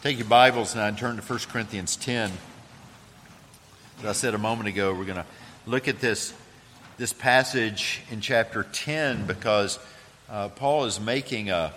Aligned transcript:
Take 0.00 0.18
your 0.18 0.28
Bibles 0.28 0.76
now 0.76 0.86
and 0.86 0.96
turn 0.96 1.16
to 1.16 1.22
1 1.22 1.38
Corinthians 1.50 1.96
10. 1.96 2.30
As 3.98 4.04
I 4.04 4.12
said 4.12 4.32
a 4.32 4.38
moment 4.38 4.68
ago, 4.68 4.94
we're 4.94 5.04
going 5.04 5.16
to 5.16 5.26
look 5.66 5.88
at 5.88 5.98
this, 5.98 6.32
this 6.98 7.12
passage 7.12 8.02
in 8.08 8.20
chapter 8.20 8.62
10 8.62 9.26
because 9.26 9.80
uh, 10.30 10.50
Paul 10.50 10.84
is 10.84 11.00
making 11.00 11.50
a, 11.50 11.72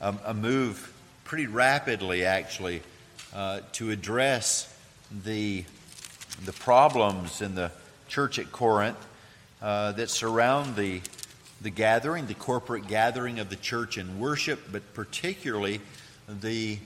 a, 0.00 0.14
a, 0.26 0.34
move 0.34 0.94
pretty 1.24 1.48
rapidly, 1.48 2.24
actually, 2.24 2.80
uh, 3.34 3.62
to 3.72 3.90
address 3.90 4.72
the, 5.24 5.64
the 6.44 6.52
problems 6.52 7.42
in 7.42 7.56
the 7.56 7.72
church 8.06 8.38
at 8.38 8.52
Corinth 8.52 9.04
uh, 9.60 9.90
that 9.92 10.10
surround 10.10 10.76
the, 10.76 11.00
the 11.60 11.70
gathering, 11.70 12.26
the 12.26 12.34
corporate 12.34 12.86
gathering 12.86 13.40
of 13.40 13.50
the 13.50 13.56
church 13.56 13.98
in 13.98 14.20
worship, 14.20 14.60
but 14.70 14.94
particularly 14.94 15.80
the 16.28 16.78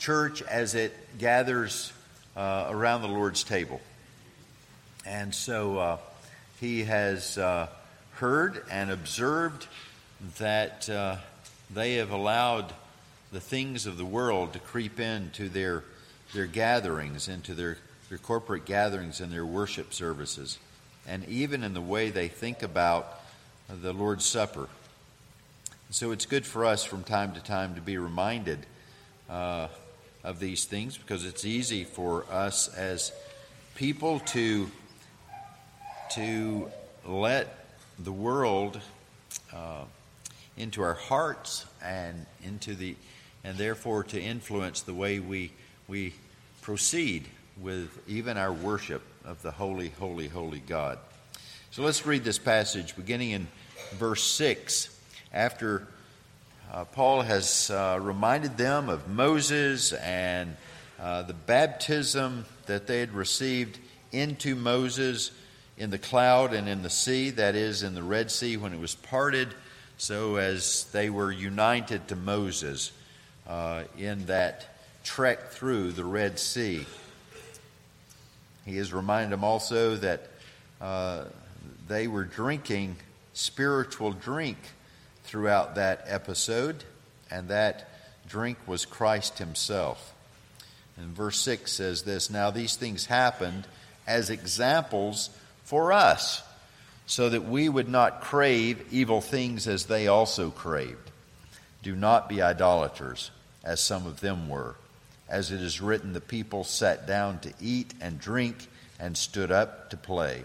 church 0.00 0.40
as 0.42 0.74
it 0.74 0.96
gathers 1.18 1.92
uh, 2.34 2.66
around 2.70 3.02
the 3.02 3.08
Lord's 3.08 3.44
table. 3.44 3.80
And 5.06 5.34
so 5.34 5.78
uh, 5.78 5.96
he 6.58 6.84
has 6.84 7.36
uh, 7.36 7.68
heard 8.12 8.64
and 8.70 8.90
observed 8.90 9.66
that 10.38 10.88
uh, 10.88 11.16
they 11.72 11.96
have 11.96 12.10
allowed 12.10 12.72
the 13.30 13.40
things 13.40 13.86
of 13.86 13.98
the 13.98 14.04
world 14.04 14.54
to 14.54 14.58
creep 14.58 14.98
into 14.98 15.50
their, 15.50 15.84
their 16.32 16.46
gatherings, 16.46 17.28
into 17.28 17.54
their, 17.54 17.76
their 18.08 18.18
corporate 18.18 18.64
gatherings 18.64 19.20
and 19.20 19.30
their 19.30 19.46
worship 19.46 19.92
services, 19.92 20.58
and 21.06 21.28
even 21.28 21.62
in 21.62 21.74
the 21.74 21.80
way 21.80 22.08
they 22.08 22.28
think 22.28 22.62
about 22.62 23.20
the 23.68 23.92
Lord's 23.92 24.24
Supper. 24.24 24.68
So 25.90 26.10
it's 26.10 26.26
good 26.26 26.46
for 26.46 26.64
us 26.64 26.84
from 26.84 27.04
time 27.04 27.34
to 27.34 27.40
time 27.40 27.74
to 27.74 27.80
be 27.82 27.98
reminded 27.98 28.64
uh, 29.28 29.68
of 30.22 30.38
these 30.38 30.64
things 30.64 30.96
because 30.96 31.24
it's 31.24 31.44
easy 31.44 31.84
for 31.84 32.24
us 32.30 32.68
as 32.68 33.12
people 33.74 34.20
to 34.20 34.70
to 36.12 36.70
let 37.06 37.66
the 37.98 38.12
world 38.12 38.80
uh, 39.52 39.84
into 40.56 40.82
our 40.82 40.94
hearts 40.94 41.64
and 41.82 42.26
into 42.44 42.74
the 42.74 42.96
and 43.44 43.56
therefore 43.56 44.04
to 44.04 44.20
influence 44.20 44.82
the 44.82 44.94
way 44.94 45.18
we 45.20 45.52
we 45.88 46.12
proceed 46.62 47.26
with 47.60 47.88
even 48.06 48.36
our 48.36 48.52
worship 48.52 49.02
of 49.24 49.40
the 49.42 49.50
holy 49.50 49.88
holy 49.98 50.28
holy 50.28 50.60
God. 50.60 50.98
So 51.70 51.82
let's 51.82 52.04
read 52.04 52.24
this 52.24 52.38
passage 52.38 52.96
beginning 52.96 53.30
in 53.30 53.46
verse 53.92 54.22
6 54.22 54.98
after 55.32 55.86
uh, 56.72 56.84
Paul 56.84 57.22
has 57.22 57.70
uh, 57.70 57.98
reminded 58.00 58.56
them 58.56 58.88
of 58.88 59.08
Moses 59.08 59.92
and 59.92 60.56
uh, 61.00 61.22
the 61.22 61.34
baptism 61.34 62.44
that 62.66 62.86
they 62.86 63.00
had 63.00 63.12
received 63.12 63.78
into 64.12 64.54
Moses 64.54 65.32
in 65.76 65.90
the 65.90 65.98
cloud 65.98 66.52
and 66.52 66.68
in 66.68 66.82
the 66.82 66.90
sea, 66.90 67.30
that 67.30 67.56
is, 67.56 67.82
in 67.82 67.94
the 67.94 68.02
Red 68.02 68.30
Sea 68.30 68.56
when 68.56 68.72
it 68.72 68.78
was 68.78 68.94
parted, 68.94 69.48
so 69.98 70.36
as 70.36 70.84
they 70.92 71.10
were 71.10 71.32
united 71.32 72.06
to 72.08 72.16
Moses 72.16 72.92
uh, 73.48 73.82
in 73.98 74.26
that 74.26 74.78
trek 75.02 75.50
through 75.50 75.90
the 75.92 76.04
Red 76.04 76.38
Sea. 76.38 76.86
He 78.64 78.76
has 78.76 78.92
reminded 78.92 79.32
them 79.32 79.42
also 79.42 79.96
that 79.96 80.28
uh, 80.80 81.24
they 81.88 82.06
were 82.06 82.24
drinking 82.24 82.96
spiritual 83.32 84.12
drink 84.12 84.58
throughout 85.30 85.76
that 85.76 86.02
episode, 86.08 86.82
and 87.30 87.50
that 87.50 87.88
drink 88.26 88.58
was 88.66 88.84
Christ 88.84 89.38
Himself. 89.38 90.12
And 90.96 91.14
verse 91.14 91.38
6 91.38 91.70
says 91.70 92.02
this 92.02 92.30
Now 92.30 92.50
these 92.50 92.74
things 92.74 93.06
happened 93.06 93.68
as 94.08 94.28
examples 94.28 95.30
for 95.62 95.92
us, 95.92 96.42
so 97.06 97.28
that 97.28 97.44
we 97.44 97.68
would 97.68 97.88
not 97.88 98.22
crave 98.22 98.84
evil 98.90 99.20
things 99.20 99.68
as 99.68 99.86
they 99.86 100.08
also 100.08 100.50
craved. 100.50 101.12
Do 101.84 101.94
not 101.94 102.28
be 102.28 102.42
idolaters, 102.42 103.30
as 103.62 103.80
some 103.80 104.08
of 104.08 104.18
them 104.18 104.48
were. 104.48 104.74
As 105.28 105.52
it 105.52 105.60
is 105.60 105.80
written, 105.80 106.12
the 106.12 106.20
people 106.20 106.64
sat 106.64 107.06
down 107.06 107.38
to 107.40 107.52
eat 107.60 107.94
and 108.00 108.18
drink 108.18 108.66
and 108.98 109.16
stood 109.16 109.52
up 109.52 109.90
to 109.90 109.96
play. 109.96 110.42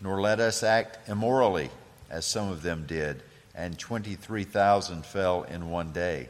Nor 0.00 0.20
let 0.20 0.38
us 0.38 0.62
act 0.62 1.08
immorally, 1.08 1.68
as 2.08 2.24
some 2.24 2.48
of 2.48 2.62
them 2.62 2.84
did 2.86 3.20
and 3.54 3.78
23,000 3.78 5.04
fell 5.04 5.42
in 5.44 5.70
one 5.70 5.92
day. 5.92 6.28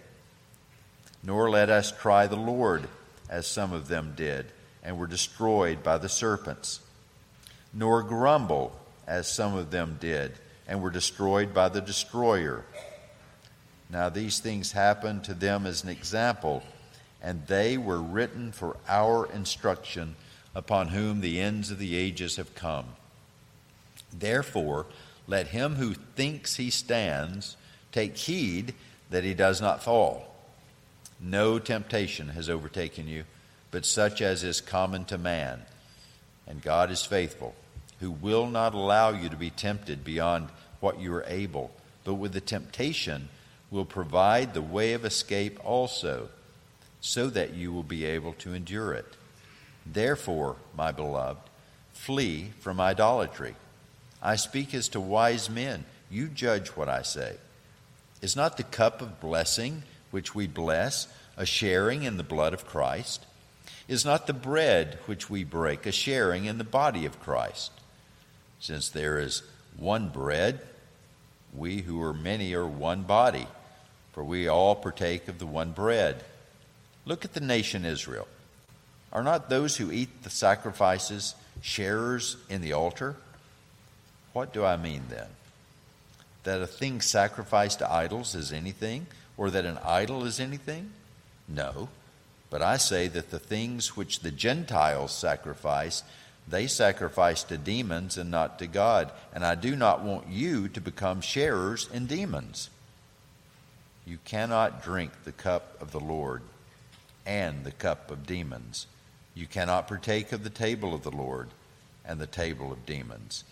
Nor 1.23 1.51
let 1.51 1.71
us 1.71 1.93
try 1.93 2.27
the 2.27 2.37
Lord, 2.37 2.89
as 3.29 3.47
some 3.47 3.73
of 3.73 3.89
them 3.89 4.15
did, 4.17 4.47
and 4.83 4.99
were 4.99 5.07
destroyed 5.07 5.83
by 5.83 5.99
the 5.99 6.09
serpents. 6.09 6.81
Nor 7.73 8.03
grumble, 8.03 8.73
as 9.07 9.33
some 9.33 9.55
of 9.55 9.71
them 9.71 9.99
did, 10.01 10.33
and 10.67 10.83
were 10.83 10.91
destroyed 10.91 11.55
by 11.55 11.69
the 11.69 11.81
destroyer. 11.81 12.65
Now 13.89 14.09
these 14.09 14.41
things 14.41 14.73
happened 14.73 15.25
to 15.25 15.35
them 15.35 15.67
as 15.67 15.85
an 15.85 15.91
example, 15.91 16.63
and 17.23 17.47
they 17.47 17.79
were 17.79 18.01
written 18.01 18.51
for 18.51 18.77
our 18.89 19.31
instruction, 19.31 20.17
upon 20.55 20.89
whom 20.89 21.21
the 21.21 21.41
ends 21.41 21.71
of 21.71 21.79
the 21.79 21.95
ages 21.95 22.37
have 22.37 22.55
come. 22.55 22.87
Therefore, 24.13 24.87
let 25.33 25.49
him 25.49 25.77
who 25.77 25.95
thinks 25.95 26.57
he 26.57 26.69
stands 26.69 27.57
take 27.91 28.19
heed 28.19 28.75
that 29.09 29.25
he 29.25 29.33
does 29.33 29.63
not 29.63 29.83
fall. 29.83 30.37
No 31.19 31.59
temptation 31.59 32.29
has 32.29 32.51
overtaken 32.51 33.09
you, 33.09 33.25
but 33.71 33.87
such 33.87 34.21
as 34.21 34.45
is 34.45 34.61
common 34.61 35.07
to 35.07 35.17
man. 35.17 35.63
And 36.47 36.61
God 36.61 36.91
is 36.91 37.07
faithful, 37.07 37.55
who 37.99 38.11
will 38.11 38.47
not 38.47 38.75
allow 38.75 39.09
you 39.09 39.31
to 39.31 39.37
be 39.37 39.49
tempted 39.49 40.05
beyond 40.05 40.49
what 40.81 41.01
you 41.01 41.15
are 41.15 41.25
able, 41.27 41.71
but 42.05 42.15
with 42.15 42.35
the 42.35 42.43
temptation 42.43 43.31
will 43.71 43.87
provide 43.87 44.53
the 44.53 44.61
way 44.61 44.93
of 44.93 45.03
escape 45.03 45.59
also, 45.65 46.29
so 47.01 47.31
that 47.31 47.55
you 47.55 47.73
will 47.73 47.83
be 47.83 48.05
able 48.05 48.35
to 48.35 48.53
endure 48.53 48.93
it. 48.93 49.17
Therefore, 49.87 50.57
my 50.77 50.93
beloved, 50.93 51.41
flee 51.95 52.51
from 52.61 52.83
idolatry. 52.83 53.55
I 54.23 54.37
speak 54.37 54.73
as 54.73 54.89
to 54.91 55.01
wise 55.01 55.51
men. 55.51 55.85
You 56.11 56.29
judge 56.29 56.69
what 56.69 56.89
I 56.89 57.03
say. 57.03 57.37
Is 58.21 58.37
not 58.37 58.57
the 58.57 58.63
cup 58.63 59.03
of 59.03 59.21
blessing 59.21 59.83
which 60.13 60.35
we 60.35 60.47
bless 60.47 61.09
a 61.37 61.45
sharing 61.45 62.05
in 62.05 62.17
the 62.19 62.23
blood 62.23 62.55
of 62.55 62.67
Christ? 62.67 63.27
Is 63.89 64.05
not 64.05 64.27
the 64.27 64.33
bread 64.33 64.99
which 65.07 65.29
we 65.29 65.43
break 65.43 65.87
a 65.87 65.93
sharing 65.93 66.45
in 66.45 66.59
the 66.59 66.65
body 66.65 67.05
of 67.05 67.21
Christ? 67.21 67.73
Since 68.61 68.91
there 68.91 69.19
is 69.19 69.43
one 69.77 70.09
bread, 70.09 70.61
we 71.53 71.79
who 71.79 72.01
are 72.01 72.15
many 72.15 72.55
are 72.55 72.67
one 72.67 73.03
body, 73.03 73.49
for 74.13 74.23
we 74.23 74.47
all 74.47 74.77
partake 74.77 75.27
of 75.27 75.41
the 75.41 75.47
one 75.47 75.73
bread. 75.73 76.23
Look 77.05 77.25
at 77.25 77.33
the 77.33 77.41
nation 77.41 77.85
Israel. 77.85 78.29
Are 79.13 79.25
not 79.25 79.51
those 79.51 79.77
who 79.77 79.91
eat 79.91 80.23
the 80.23 80.31
sacrifices 80.31 81.35
sharers 81.61 82.37
in 82.49 82.61
the 82.61 82.73
altar? 82.73 83.17
What 84.33 84.53
do 84.53 84.65
I 84.65 84.77
mean 84.77 85.05
then? 85.09 85.29
That 86.45 86.61
a 86.61 86.67
thing 86.67 87.01
sacrificed 87.01 87.79
to 87.79 87.91
idols 87.91 88.35
is 88.35 88.53
anything, 88.53 89.07
or 89.37 89.51
that 89.51 89.65
an 89.65 89.79
idol 89.85 90.25
is 90.25 90.41
anything? 90.41 90.91
No. 91.49 91.89
But 92.51 92.63
I 92.63 92.77
say 92.77 93.09
that 93.09 93.31
the 93.31 93.39
things 93.39 93.97
which 93.97 94.21
the 94.21 94.31
Gentiles 94.31 95.13
sacrifice, 95.13 96.03
they 96.49 96.67
sacrifice 96.67 97.43
to 97.45 97.57
demons 97.57 98.19
and 98.19 98.31
not 98.31 98.59
to 98.59 98.67
God. 98.67 99.13
And 99.33 99.45
I 99.45 99.55
do 99.55 99.77
not 99.77 100.03
want 100.03 100.29
you 100.29 100.69
to 100.69 100.81
become 100.81 101.21
sharers 101.21 101.89
in 101.93 102.07
demons. 102.07 102.69
You 104.05 104.19
cannot 104.25 104.83
drink 104.83 105.13
the 105.25 105.33
cup 105.33 105.81
of 105.81 105.93
the 105.93 106.01
Lord 106.01 106.43
and 107.25 107.65
the 107.65 107.71
cup 107.71 108.11
of 108.11 108.27
demons. 108.27 108.87
You 109.35 109.47
cannot 109.47 109.89
partake 109.89 110.33
of 110.33 110.45
the 110.45 110.51
table 110.51 110.95
of 110.95 111.05
the 111.05 111.11
Lord 111.11 111.49
and 112.05 112.21
the 112.21 112.27
table 112.27 112.73
of 112.73 112.85
demons. 112.85 113.45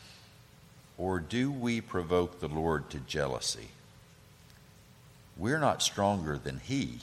Or 1.00 1.18
do 1.18 1.50
we 1.50 1.80
provoke 1.80 2.40
the 2.40 2.48
Lord 2.48 2.90
to 2.90 2.98
jealousy? 2.98 3.68
We're 5.34 5.58
not 5.58 5.82
stronger 5.82 6.36
than 6.36 6.60
He, 6.62 6.98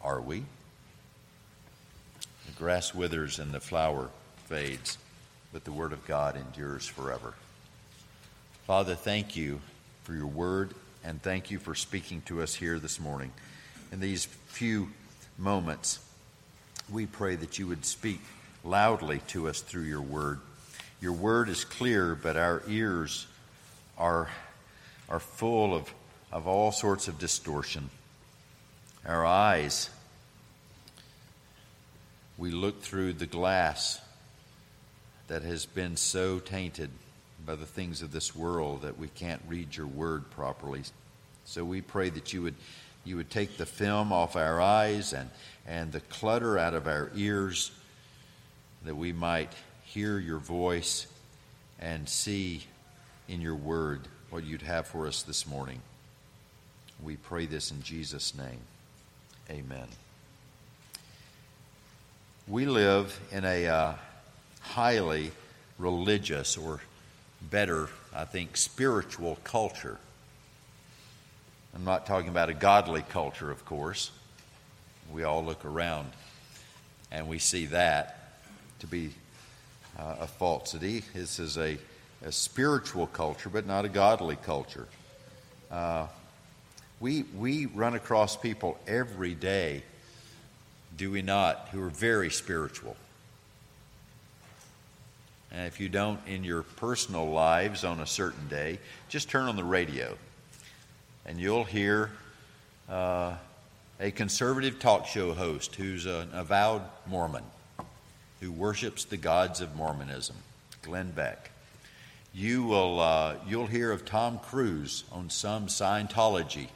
are 0.00 0.20
we? 0.20 0.44
The 2.46 2.52
grass 2.56 2.94
withers 2.94 3.40
and 3.40 3.50
the 3.50 3.58
flower 3.58 4.10
fades, 4.44 4.98
but 5.52 5.64
the 5.64 5.72
Word 5.72 5.92
of 5.92 6.06
God 6.06 6.36
endures 6.36 6.86
forever. 6.86 7.34
Father, 8.68 8.94
thank 8.94 9.36
you 9.36 9.60
for 10.04 10.14
your 10.14 10.28
Word, 10.28 10.72
and 11.02 11.20
thank 11.20 11.50
you 11.50 11.58
for 11.58 11.74
speaking 11.74 12.22
to 12.26 12.42
us 12.42 12.54
here 12.54 12.78
this 12.78 13.00
morning. 13.00 13.32
In 13.90 13.98
these 13.98 14.26
few 14.26 14.90
moments, 15.36 15.98
we 16.88 17.04
pray 17.04 17.34
that 17.34 17.58
you 17.58 17.66
would 17.66 17.84
speak 17.84 18.20
loudly 18.62 19.22
to 19.26 19.48
us 19.48 19.60
through 19.60 19.82
your 19.82 20.02
Word. 20.02 20.38
Your 21.00 21.14
Word 21.14 21.48
is 21.48 21.64
clear, 21.64 22.14
but 22.14 22.36
our 22.36 22.62
ears 22.68 23.26
are, 24.00 24.28
are 25.08 25.20
full 25.20 25.74
of, 25.76 25.94
of 26.32 26.48
all 26.48 26.72
sorts 26.72 27.06
of 27.06 27.20
distortion. 27.20 27.90
Our 29.06 29.24
eyes 29.24 29.90
we 32.40 32.50
look 32.50 32.80
through 32.80 33.12
the 33.12 33.26
glass 33.26 34.00
that 35.28 35.42
has 35.42 35.66
been 35.66 35.94
so 35.94 36.38
tainted 36.38 36.88
by 37.44 37.54
the 37.54 37.66
things 37.66 38.00
of 38.00 38.12
this 38.12 38.34
world 38.34 38.80
that 38.80 38.98
we 38.98 39.08
can't 39.08 39.42
read 39.46 39.76
your 39.76 39.86
word 39.86 40.30
properly. 40.30 40.82
So 41.44 41.66
we 41.66 41.82
pray 41.82 42.08
that 42.08 42.32
you 42.32 42.40
would 42.40 42.54
you 43.04 43.16
would 43.16 43.30
take 43.30 43.56
the 43.56 43.66
film 43.66 44.12
off 44.12 44.36
our 44.36 44.60
eyes 44.60 45.12
and, 45.12 45.30
and 45.66 45.92
the 45.92 46.00
clutter 46.00 46.58
out 46.58 46.74
of 46.74 46.86
our 46.86 47.10
ears, 47.14 47.72
that 48.84 48.94
we 48.94 49.12
might 49.12 49.52
hear 49.84 50.18
your 50.18 50.38
voice 50.38 51.06
and 51.78 52.06
see 52.08 52.62
in 53.30 53.40
your 53.40 53.54
word 53.54 54.00
what 54.30 54.42
you'd 54.42 54.62
have 54.62 54.88
for 54.88 55.06
us 55.06 55.22
this 55.22 55.46
morning. 55.46 55.80
We 57.00 57.14
pray 57.14 57.46
this 57.46 57.70
in 57.70 57.80
Jesus' 57.80 58.34
name. 58.34 58.58
Amen. 59.48 59.86
We 62.48 62.66
live 62.66 63.18
in 63.30 63.44
a 63.44 63.68
uh, 63.68 63.92
highly 64.60 65.30
religious, 65.78 66.56
or 66.56 66.80
better, 67.40 67.88
I 68.12 68.24
think, 68.24 68.56
spiritual 68.56 69.38
culture. 69.44 69.98
I'm 71.72 71.84
not 71.84 72.06
talking 72.06 72.30
about 72.30 72.48
a 72.48 72.54
godly 72.54 73.02
culture, 73.02 73.52
of 73.52 73.64
course. 73.64 74.10
We 75.12 75.22
all 75.22 75.44
look 75.44 75.64
around 75.64 76.10
and 77.12 77.28
we 77.28 77.38
see 77.38 77.66
that 77.66 78.40
to 78.80 78.88
be 78.88 79.12
uh, 79.96 80.16
a 80.20 80.26
falsity. 80.26 81.04
This 81.14 81.38
is 81.38 81.56
a, 81.56 81.78
a, 82.24 82.32
spiritual 82.32 83.06
culture, 83.06 83.48
but 83.48 83.66
not 83.66 83.84
a 83.84 83.88
godly 83.88 84.36
culture. 84.36 84.86
Uh, 85.70 86.06
we, 87.00 87.24
we 87.38 87.66
run 87.66 87.94
across 87.94 88.36
people 88.36 88.78
every 88.86 89.34
day, 89.34 89.82
do 90.96 91.10
we 91.10 91.22
not, 91.22 91.68
who 91.72 91.82
are 91.82 91.90
very 91.90 92.30
spiritual. 92.30 92.96
And 95.52 95.66
if 95.66 95.80
you 95.80 95.88
don't 95.88 96.20
in 96.26 96.44
your 96.44 96.62
personal 96.62 97.30
lives 97.30 97.84
on 97.84 98.00
a 98.00 98.06
certain 98.06 98.48
day, 98.48 98.78
just 99.08 99.28
turn 99.28 99.48
on 99.48 99.56
the 99.56 99.64
radio 99.64 100.16
and 101.26 101.38
you'll 101.38 101.64
hear 101.64 102.10
uh, 102.88 103.34
a 104.00 104.10
conservative 104.10 104.78
talk 104.78 105.06
show 105.06 105.34
host 105.34 105.74
who's 105.76 106.06
an 106.06 106.28
avowed 106.32 106.82
Mormon 107.06 107.44
who 108.40 108.50
worships 108.50 109.04
the 109.04 109.16
gods 109.16 109.60
of 109.60 109.76
Mormonism, 109.76 110.36
Glenn 110.82 111.10
Beck. 111.10 111.49
You 112.32 112.64
will 112.64 113.00
uh, 113.00 113.34
you'll 113.46 113.66
hear 113.66 113.90
of 113.90 114.04
Tom 114.04 114.38
Cruise 114.38 115.04
on 115.10 115.30
some 115.30 115.66
Scientology 115.66 116.68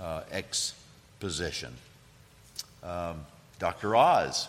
uh, 0.00 0.22
exposition. 0.32 1.72
Um, 2.82 3.26
Dr. 3.58 3.94
Oz, 3.94 4.48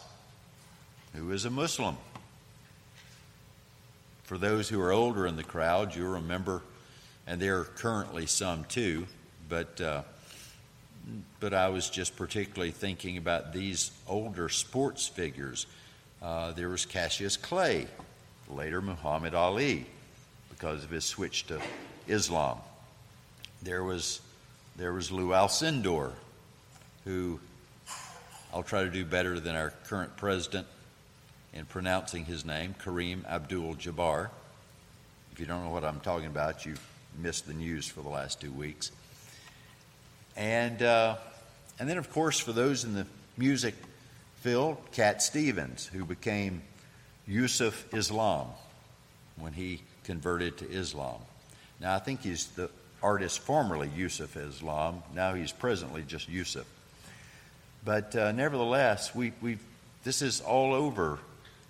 who 1.13 1.31
is 1.31 1.45
a 1.45 1.49
Muslim. 1.49 1.97
For 4.23 4.37
those 4.37 4.69
who 4.69 4.81
are 4.81 4.91
older 4.91 5.27
in 5.27 5.35
the 5.35 5.43
crowd, 5.43 5.95
you'll 5.95 6.13
remember 6.13 6.61
and 7.27 7.41
there 7.41 7.59
are 7.59 7.65
currently 7.65 8.25
some 8.25 8.63
too, 8.65 9.07
but 9.49 9.79
uh, 9.81 10.03
but 11.39 11.53
I 11.53 11.69
was 11.69 11.89
just 11.89 12.15
particularly 12.15 12.71
thinking 12.71 13.17
about 13.17 13.53
these 13.53 13.91
older 14.07 14.49
sports 14.49 15.07
figures. 15.07 15.67
Uh, 16.21 16.51
there 16.53 16.69
was 16.69 16.85
Cassius 16.85 17.37
Clay, 17.37 17.87
later 18.49 18.81
Muhammad 18.81 19.35
Ali, 19.35 19.85
because 20.57 20.83
of 20.83 20.89
his 20.89 21.03
switch 21.03 21.47
to 21.47 21.59
Islam. 22.07 22.57
There 23.61 23.83
was 23.83 24.21
there 24.77 24.93
was 24.93 25.11
Lou 25.11 25.29
Alcindor, 25.29 26.11
who 27.05 27.39
I'll 28.53 28.63
try 28.63 28.83
to 28.83 28.89
do 28.89 29.05
better 29.05 29.39
than 29.39 29.55
our 29.55 29.71
current 29.87 30.17
president 30.17 30.67
in 31.53 31.65
pronouncing 31.65 32.25
his 32.25 32.45
name, 32.45 32.75
Kareem 32.83 33.25
Abdul-Jabbar. 33.25 34.29
If 35.31 35.39
you 35.39 35.45
don't 35.45 35.63
know 35.63 35.69
what 35.69 35.85
I'm 35.85 36.01
talking 36.01 36.27
about, 36.27 36.65
you've 36.65 36.85
missed 37.17 37.47
the 37.47 37.53
news 37.53 37.87
for 37.87 38.01
the 38.01 38.09
last 38.09 38.41
two 38.41 38.51
weeks. 38.51 38.91
And, 40.35 40.81
uh, 40.81 41.15
and 41.79 41.89
then, 41.89 41.97
of 41.97 42.11
course, 42.11 42.37
for 42.37 42.51
those 42.51 42.83
in 42.83 42.93
the 42.93 43.07
music 43.37 43.75
field, 44.41 44.77
Cat 44.91 45.21
Stevens, 45.21 45.85
who 45.85 46.03
became 46.03 46.61
Yusuf 47.25 47.93
Islam 47.93 48.47
when 49.37 49.53
he 49.53 49.81
converted 50.05 50.57
to 50.59 50.71
Islam. 50.71 51.19
Now, 51.81 51.95
I 51.95 51.99
think 51.99 52.21
he's 52.21 52.45
the 52.47 52.69
artist 53.03 53.39
formerly 53.39 53.89
Yusuf 53.95 54.37
Islam. 54.37 55.03
Now 55.13 55.33
he's 55.33 55.51
presently 55.51 56.03
just 56.07 56.29
Yusuf. 56.29 56.65
But 57.83 58.15
uh, 58.15 58.31
nevertheless, 58.31 59.13
we, 59.13 59.33
we, 59.41 59.59
this 60.03 60.21
is 60.21 60.41
all 60.41 60.73
over 60.73 61.19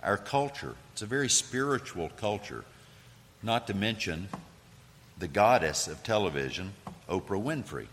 our 0.02 0.18
culture. 0.18 0.76
It's 0.94 1.02
a 1.02 1.06
very 1.06 1.28
spiritual 1.28 2.10
culture, 2.18 2.64
not 3.44 3.68
to 3.68 3.74
mention 3.74 4.30
the 5.18 5.28
goddess 5.28 5.88
of 5.88 6.04
television, 6.04 6.72
Oprah 7.10 7.42
Winfrey, 7.42 7.88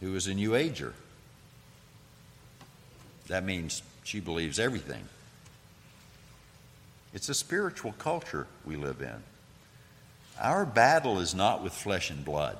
who 0.00 0.14
is 0.14 0.26
a 0.26 0.34
New 0.34 0.54
Ager. 0.54 0.94
That 3.26 3.44
means 3.44 3.82
she 4.04 4.20
believes 4.20 4.58
everything. 4.58 5.02
It's 7.16 7.30
a 7.30 7.34
spiritual 7.34 7.92
culture 7.92 8.46
we 8.66 8.76
live 8.76 9.00
in. 9.00 9.22
Our 10.38 10.66
battle 10.66 11.18
is 11.18 11.34
not 11.34 11.64
with 11.64 11.72
flesh 11.72 12.10
and 12.10 12.22
blood, 12.22 12.58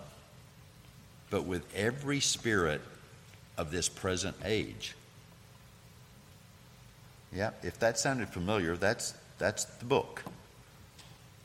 but 1.28 1.44
with 1.44 1.62
every 1.76 2.20
spirit 2.20 2.80
of 3.58 3.70
this 3.70 3.90
present 3.90 4.34
age. 4.46 4.94
Yeah, 7.34 7.50
if 7.62 7.78
that 7.80 7.98
sounded 7.98 8.30
familiar, 8.30 8.78
that's, 8.78 9.12
that's 9.36 9.66
the 9.66 9.84
book. 9.84 10.22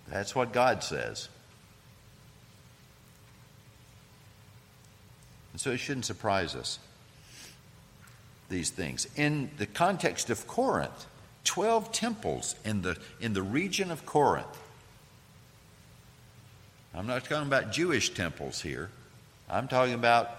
That's 0.07 0.33
what 0.33 0.53
God 0.53 0.81
says. 0.81 1.27
And 5.51 5.59
so 5.59 5.71
it 5.71 5.79
shouldn't 5.79 6.05
surprise 6.05 6.55
us, 6.55 6.79
these 8.47 8.69
things. 8.69 9.05
In 9.17 9.51
the 9.57 9.65
context 9.65 10.29
of 10.29 10.47
Corinth, 10.47 11.07
12 11.43 11.91
temples 11.91 12.55
in 12.63 12.81
the, 12.81 12.97
in 13.19 13.33
the 13.33 13.41
region 13.41 13.91
of 13.91 14.05
Corinth. 14.05 14.47
I'm 16.93 17.07
not 17.07 17.23
talking 17.23 17.47
about 17.47 17.71
Jewish 17.71 18.13
temples 18.13 18.61
here. 18.61 18.89
I'm 19.49 19.67
talking 19.67 19.93
about 19.93 20.31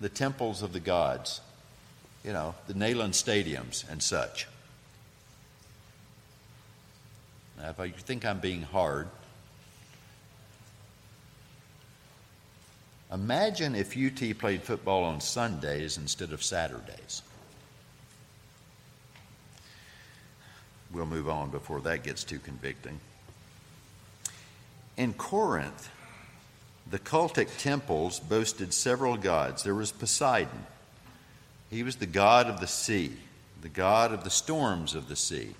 the 0.00 0.08
temples 0.08 0.62
of 0.62 0.72
the 0.72 0.80
gods, 0.80 1.40
you 2.24 2.32
know, 2.32 2.54
the 2.66 2.74
Neyland 2.74 3.12
stadiums 3.12 3.88
and 3.90 4.02
such. 4.02 4.46
Now, 7.58 7.70
if 7.70 7.78
you 7.78 7.92
think 7.92 8.24
I'm 8.24 8.40
being 8.40 8.62
hard, 8.62 9.08
Imagine 13.14 13.76
if 13.76 13.96
UT 13.96 14.36
played 14.38 14.62
football 14.62 15.04
on 15.04 15.20
Sundays 15.20 15.98
instead 15.98 16.32
of 16.32 16.42
Saturdays. 16.42 17.22
We'll 20.94 21.06
move 21.06 21.28
on 21.28 21.50
before 21.50 21.80
that 21.80 22.04
gets 22.04 22.22
too 22.22 22.38
convicting. 22.38 23.00
In 24.96 25.12
Corinth, 25.12 25.90
the 26.88 27.00
cultic 27.00 27.48
temples 27.58 28.20
boasted 28.20 28.72
several 28.72 29.16
gods. 29.16 29.64
There 29.64 29.74
was 29.74 29.90
Poseidon, 29.90 30.66
he 31.70 31.82
was 31.82 31.96
the 31.96 32.06
god 32.06 32.46
of 32.46 32.60
the 32.60 32.68
sea, 32.68 33.12
the 33.60 33.68
god 33.68 34.12
of 34.12 34.22
the 34.22 34.30
storms 34.30 34.94
of 34.94 35.08
the 35.08 35.16
sea, 35.16 35.54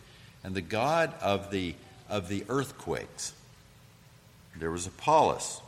and 0.45 0.55
the 0.55 0.61
god 0.61 1.13
of 1.21 1.51
the, 1.51 1.75
of 2.09 2.29
the 2.29 2.45
earthquakes. 2.49 3.33
There 4.57 4.71
was 4.71 4.87
Apollos, 4.87 5.61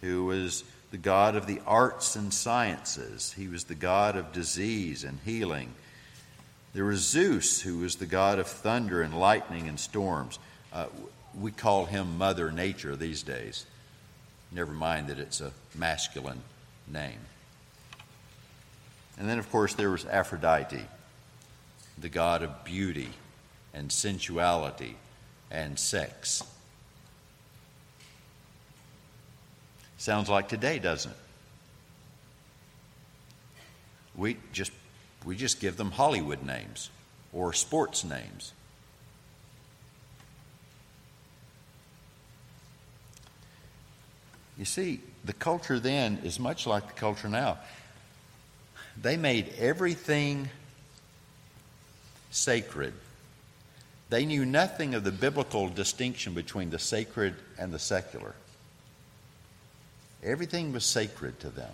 who 0.00 0.24
was 0.24 0.64
the 0.90 0.98
God 0.98 1.36
of 1.36 1.46
the 1.46 1.60
arts 1.66 2.16
and 2.16 2.34
sciences. 2.34 3.32
He 3.32 3.48
was 3.48 3.64
the 3.64 3.74
God 3.74 4.16
of 4.16 4.32
disease 4.32 5.04
and 5.04 5.18
healing. 5.24 5.72
There 6.74 6.84
was 6.84 7.00
Zeus, 7.00 7.60
who 7.60 7.78
was 7.78 7.96
the 7.96 8.06
God 8.06 8.38
of 8.38 8.46
thunder 8.46 9.02
and 9.02 9.18
lightning 9.18 9.68
and 9.68 9.78
storms. 9.78 10.38
Uh, 10.72 10.86
we 11.38 11.50
call 11.50 11.84
him 11.84 12.16
Mother 12.16 12.50
Nature 12.50 12.96
these 12.96 13.22
days. 13.22 13.66
Never 14.50 14.72
mind 14.72 15.08
that 15.08 15.18
it's 15.18 15.40
a 15.40 15.52
masculine 15.74 16.42
name. 16.86 17.18
And 19.18 19.28
then, 19.28 19.38
of 19.38 19.50
course, 19.50 19.74
there 19.74 19.90
was 19.90 20.06
Aphrodite, 20.06 20.86
the 21.98 22.08
God 22.08 22.42
of 22.42 22.64
beauty 22.64 23.10
and 23.74 23.92
sensuality 23.92 24.96
and 25.50 25.78
sex. 25.78 26.42
Sounds 29.98 30.28
like 30.28 30.48
today, 30.48 30.78
doesn't 30.78 31.12
it? 31.12 31.16
We 34.16 34.36
just, 34.52 34.72
we 35.24 35.36
just 35.36 35.60
give 35.60 35.76
them 35.76 35.90
Hollywood 35.90 36.42
names 36.42 36.90
or 37.32 37.52
sports 37.52 38.04
names. 38.04 38.52
You 44.58 44.64
see, 44.64 45.00
the 45.24 45.32
culture 45.32 45.78
then 45.80 46.18
is 46.24 46.38
much 46.38 46.66
like 46.66 46.86
the 46.86 46.92
culture 46.92 47.28
now. 47.28 47.58
They 49.00 49.16
made 49.16 49.54
everything 49.58 50.50
sacred. 52.30 52.92
They 54.10 54.26
knew 54.26 54.44
nothing 54.44 54.94
of 54.94 55.04
the 55.04 55.12
biblical 55.12 55.68
distinction 55.68 56.34
between 56.34 56.70
the 56.70 56.78
sacred 56.78 57.34
and 57.58 57.72
the 57.72 57.78
secular. 57.78 58.34
Everything 60.22 60.72
was 60.72 60.84
sacred 60.84 61.40
to 61.40 61.48
them. 61.48 61.72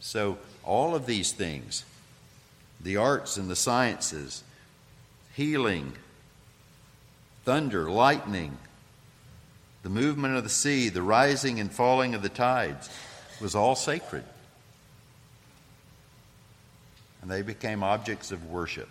So, 0.00 0.38
all 0.64 0.94
of 0.94 1.06
these 1.06 1.32
things 1.32 1.84
the 2.80 2.96
arts 2.96 3.36
and 3.36 3.50
the 3.50 3.56
sciences, 3.56 4.42
healing, 5.34 5.92
thunder, 7.44 7.90
lightning, 7.90 8.56
the 9.82 9.90
movement 9.90 10.36
of 10.36 10.44
the 10.44 10.50
sea, 10.50 10.88
the 10.88 11.02
rising 11.02 11.60
and 11.60 11.70
falling 11.70 12.14
of 12.14 12.22
the 12.22 12.28
tides 12.28 12.88
was 13.40 13.54
all 13.54 13.74
sacred. 13.74 14.24
And 17.20 17.30
they 17.30 17.42
became 17.42 17.82
objects 17.82 18.32
of 18.32 18.46
worship. 18.50 18.88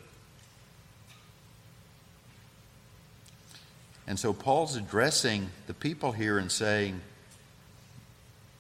And 4.05 4.19
so 4.19 4.33
Paul's 4.33 4.75
addressing 4.75 5.49
the 5.67 5.73
people 5.73 6.11
here 6.11 6.37
and 6.37 6.51
saying, 6.51 7.01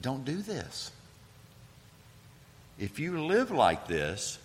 don't 0.01 0.23
do 0.23 0.41
this. 0.41 0.91
If 2.79 2.97
you 2.97 3.25
live 3.25 3.51
like 3.51 3.87
this, 3.87 4.39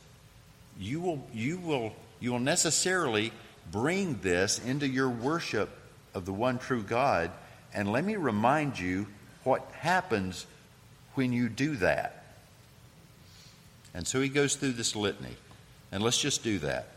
you 0.79 1.01
will, 1.01 1.25
you 1.33 1.59
will, 1.59 1.93
you 2.19 2.33
will 2.33 2.41
necessarily 2.41 3.33
bring 3.71 4.19
this 4.23 4.59
into 4.59 4.89
your 4.89 5.09
worship 5.09 5.71
of 6.15 6.27
the 6.27 6.33
one 6.33 6.59
true 6.59 6.83
God. 6.83 7.31
And 7.73 7.91
let 7.93 8.05
me 8.05 8.17
remind 8.17 8.79
you 8.79 9.07
what 9.45 9.63
happens 9.79 10.47
when 11.15 11.33
you 11.33 11.49
do 11.49 11.77
that. 11.77 12.25
And 13.95 14.07
so 14.07 14.21
he 14.21 14.29
goes 14.29 14.57
through 14.57 14.73
this 14.73 14.97
litany. 14.97 15.37
And 15.93 16.03
let's 16.03 16.21
just 16.21 16.43
do 16.43 16.59
that. 16.59 16.89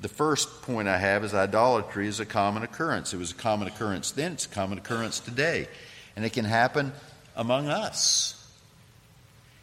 The 0.00 0.08
first 0.08 0.62
point 0.62 0.88
I 0.88 0.96
have 0.96 1.22
is 1.22 1.34
idolatry 1.34 2.08
is 2.08 2.18
a 2.20 2.26
common 2.26 2.62
occurrence. 2.62 3.12
It 3.12 3.18
was 3.18 3.32
a 3.32 3.34
common 3.34 3.68
occurrence 3.68 4.10
then, 4.10 4.32
it's 4.32 4.46
a 4.46 4.50
common 4.50 4.78
occurrence 4.78 5.20
today. 5.20 5.68
And 6.16 6.24
it 6.24 6.32
can 6.32 6.46
happen 6.46 6.92
among 7.34 7.68
us. 7.68 8.45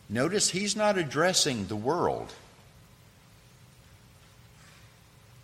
Notice 0.09 0.49
he's 0.49 0.75
not 0.75 0.97
addressing 0.97 1.67
the 1.67 1.75
world. 1.75 2.33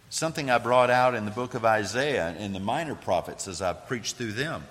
Something 0.10 0.50
I 0.50 0.58
brought 0.58 0.90
out 0.90 1.16
in 1.16 1.26
the 1.26 1.32
book 1.32 1.54
of 1.54 1.64
Isaiah 1.64 2.36
in 2.38 2.54
the 2.54 2.60
minor 2.60 2.96
prophets 2.96 3.48
as 3.48 3.62
I 3.62 3.74
preached 3.74 4.16
through 4.16 4.34
them. 4.34 4.64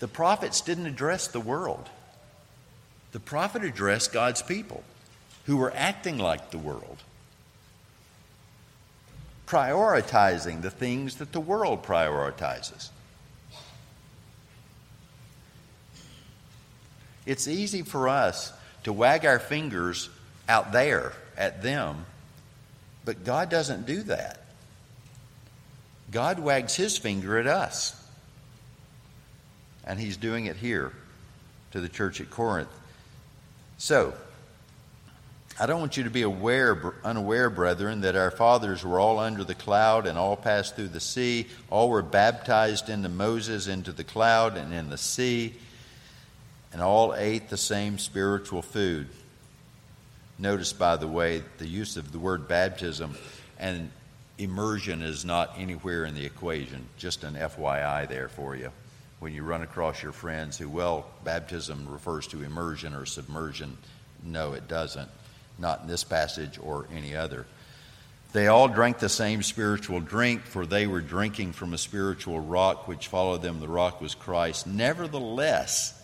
The 0.00 0.08
prophets 0.08 0.60
didn't 0.60 0.86
address 0.86 1.28
the 1.28 1.40
world, 1.40 1.88
the 3.12 3.20
prophet 3.20 3.64
addressed 3.64 4.12
God's 4.12 4.42
people 4.42 4.82
who 5.46 5.56
were 5.56 5.72
acting 5.74 6.18
like 6.18 6.50
the 6.50 6.58
world, 6.58 6.98
prioritizing 9.46 10.62
the 10.62 10.70
things 10.70 11.16
that 11.16 11.32
the 11.32 11.40
world 11.40 11.82
prioritizes. 11.82 12.88
It's 17.26 17.46
easy 17.46 17.82
for 17.82 18.08
us 18.08 18.52
to 18.84 18.92
wag 18.92 19.24
our 19.26 19.38
fingers 19.38 20.08
out 20.48 20.72
there 20.72 21.12
at 21.36 21.62
them, 21.62 22.04
but 23.04 23.24
God 23.24 23.50
doesn't 23.50 23.86
do 23.86 24.02
that. 24.04 24.42
God 26.10 26.38
wags 26.38 26.74
his 26.74 26.98
finger 26.98 27.38
at 27.38 27.46
us. 27.46 27.96
And 29.84 29.98
he's 29.98 30.16
doing 30.16 30.46
it 30.46 30.56
here 30.56 30.92
to 31.72 31.80
the 31.80 31.88
church 31.88 32.20
at 32.20 32.30
Corinth. 32.30 32.68
So, 33.78 34.12
I 35.58 35.66
don't 35.66 35.80
want 35.80 35.96
you 35.96 36.04
to 36.04 36.10
be 36.10 36.22
aware, 36.22 36.94
unaware, 37.04 37.50
brethren, 37.50 38.00
that 38.00 38.16
our 38.16 38.30
fathers 38.30 38.84
were 38.84 38.98
all 38.98 39.18
under 39.18 39.44
the 39.44 39.54
cloud 39.54 40.06
and 40.06 40.16
all 40.16 40.36
passed 40.36 40.74
through 40.74 40.88
the 40.88 41.00
sea. 41.00 41.46
All 41.68 41.90
were 41.90 42.02
baptized 42.02 42.88
into 42.88 43.08
Moses 43.08 43.66
into 43.68 43.92
the 43.92 44.04
cloud 44.04 44.56
and 44.56 44.72
in 44.72 44.88
the 44.88 44.96
sea, 44.98 45.54
and 46.72 46.82
all 46.82 47.14
ate 47.14 47.48
the 47.48 47.56
same 47.56 47.98
spiritual 47.98 48.62
food. 48.62 49.08
Notice, 50.38 50.72
by 50.72 50.96
the 50.96 51.08
way, 51.08 51.42
the 51.58 51.66
use 51.66 51.96
of 51.96 52.12
the 52.12 52.18
word 52.18 52.48
baptism 52.48 53.14
and 53.58 53.90
immersion 54.38 55.02
is 55.02 55.24
not 55.24 55.54
anywhere 55.58 56.04
in 56.04 56.14
the 56.14 56.24
equation. 56.24 56.86
Just 56.96 57.24
an 57.24 57.34
FYI 57.34 58.08
there 58.08 58.28
for 58.28 58.56
you. 58.56 58.70
When 59.18 59.34
you 59.34 59.42
run 59.42 59.62
across 59.62 60.02
your 60.02 60.12
friends 60.12 60.56
who, 60.56 60.68
well, 60.68 61.06
baptism 61.24 61.86
refers 61.90 62.26
to 62.28 62.42
immersion 62.42 62.94
or 62.94 63.04
submersion, 63.04 63.76
no, 64.24 64.54
it 64.54 64.66
doesn't. 64.66 65.10
Not 65.58 65.82
in 65.82 65.88
this 65.88 66.04
passage 66.04 66.58
or 66.62 66.86
any 66.90 67.14
other. 67.14 67.44
They 68.32 68.46
all 68.46 68.68
drank 68.68 68.98
the 68.98 69.08
same 69.10 69.42
spiritual 69.42 70.00
drink, 70.00 70.42
for 70.42 70.64
they 70.64 70.86
were 70.86 71.02
drinking 71.02 71.52
from 71.52 71.74
a 71.74 71.78
spiritual 71.78 72.40
rock 72.40 72.88
which 72.88 73.08
followed 73.08 73.42
them. 73.42 73.60
The 73.60 73.68
rock 73.68 74.00
was 74.00 74.14
Christ. 74.14 74.66
Nevertheless, 74.66 75.99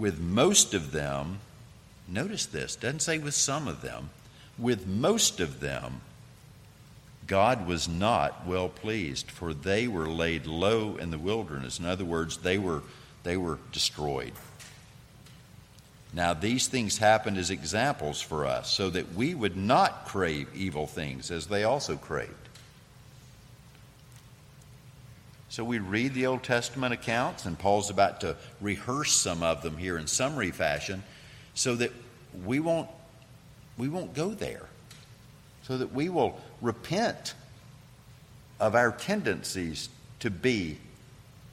with 0.00 0.18
most 0.18 0.72
of 0.72 0.92
them, 0.92 1.38
notice 2.08 2.46
this, 2.46 2.74
doesn't 2.74 3.02
say 3.02 3.18
with 3.18 3.34
some 3.34 3.68
of 3.68 3.82
them, 3.82 4.08
with 4.58 4.86
most 4.86 5.40
of 5.40 5.60
them, 5.60 6.00
God 7.26 7.66
was 7.66 7.86
not 7.86 8.46
well 8.46 8.68
pleased, 8.68 9.30
for 9.30 9.54
they 9.54 9.86
were 9.86 10.08
laid 10.08 10.46
low 10.46 10.96
in 10.96 11.10
the 11.10 11.18
wilderness. 11.18 11.78
In 11.78 11.84
other 11.84 12.04
words, 12.04 12.38
they 12.38 12.58
were, 12.58 12.82
they 13.22 13.36
were 13.36 13.58
destroyed. 13.72 14.32
Now, 16.12 16.34
these 16.34 16.66
things 16.66 16.98
happened 16.98 17.36
as 17.36 17.50
examples 17.50 18.20
for 18.20 18.46
us, 18.46 18.72
so 18.72 18.90
that 18.90 19.14
we 19.14 19.34
would 19.34 19.56
not 19.56 20.06
crave 20.06 20.48
evil 20.54 20.86
things 20.86 21.30
as 21.30 21.46
they 21.46 21.62
also 21.62 21.96
craved. 21.96 22.39
So 25.50 25.62
we 25.62 25.78
read 25.78 26.14
the 26.14 26.26
Old 26.26 26.42
Testament 26.42 26.94
accounts, 26.94 27.44
and 27.44 27.58
Paul's 27.58 27.90
about 27.90 28.22
to 28.22 28.36
rehearse 28.60 29.12
some 29.12 29.42
of 29.42 29.62
them 29.62 29.76
here 29.76 29.98
in 29.98 30.06
summary 30.06 30.50
fashion, 30.50 31.02
so 31.54 31.74
that 31.76 31.92
we 32.46 32.60
won't, 32.60 32.88
we 33.76 33.88
won't 33.88 34.14
go 34.14 34.30
there 34.30 34.70
so 35.70 35.78
that 35.78 35.94
we 35.94 36.08
will 36.08 36.36
repent 36.60 37.34
of 38.58 38.74
our 38.74 38.90
tendencies 38.90 39.88
to 40.18 40.28
be 40.28 40.76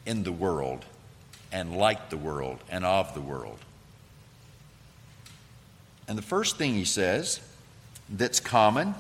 in 0.08 0.24
the 0.24 0.32
world 0.32 0.84
and 1.52 1.78
like 1.78 2.10
the 2.10 2.18
world 2.18 2.58
and 2.68 2.84
of 2.84 3.14
the 3.14 3.22
world. 3.22 3.60
And 6.08 6.18
the 6.18 6.24
first 6.24 6.58
thing 6.58 6.74
he 6.74 6.84
says 6.84 7.42
that's 8.10 8.40
common 8.40 8.96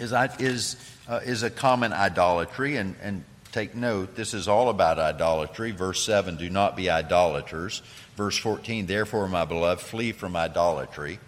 is, 0.00 0.12
is, 0.40 0.76
uh, 1.08 1.20
is 1.24 1.44
a 1.44 1.50
common 1.50 1.92
idolatry. 1.92 2.76
And, 2.78 2.96
and 3.00 3.24
take 3.54 3.76
note, 3.76 4.16
this 4.16 4.34
is 4.34 4.48
all 4.48 4.68
about 4.68 4.98
idolatry. 4.98 5.70
Verse 5.70 6.02
7 6.02 6.36
do 6.36 6.50
not 6.50 6.76
be 6.76 6.90
idolaters. 6.90 7.82
Verse 8.16 8.36
14, 8.36 8.86
therefore, 8.86 9.28
my 9.28 9.44
beloved, 9.44 9.80
flee 9.80 10.10
from 10.10 10.34
idolatry. 10.34 11.20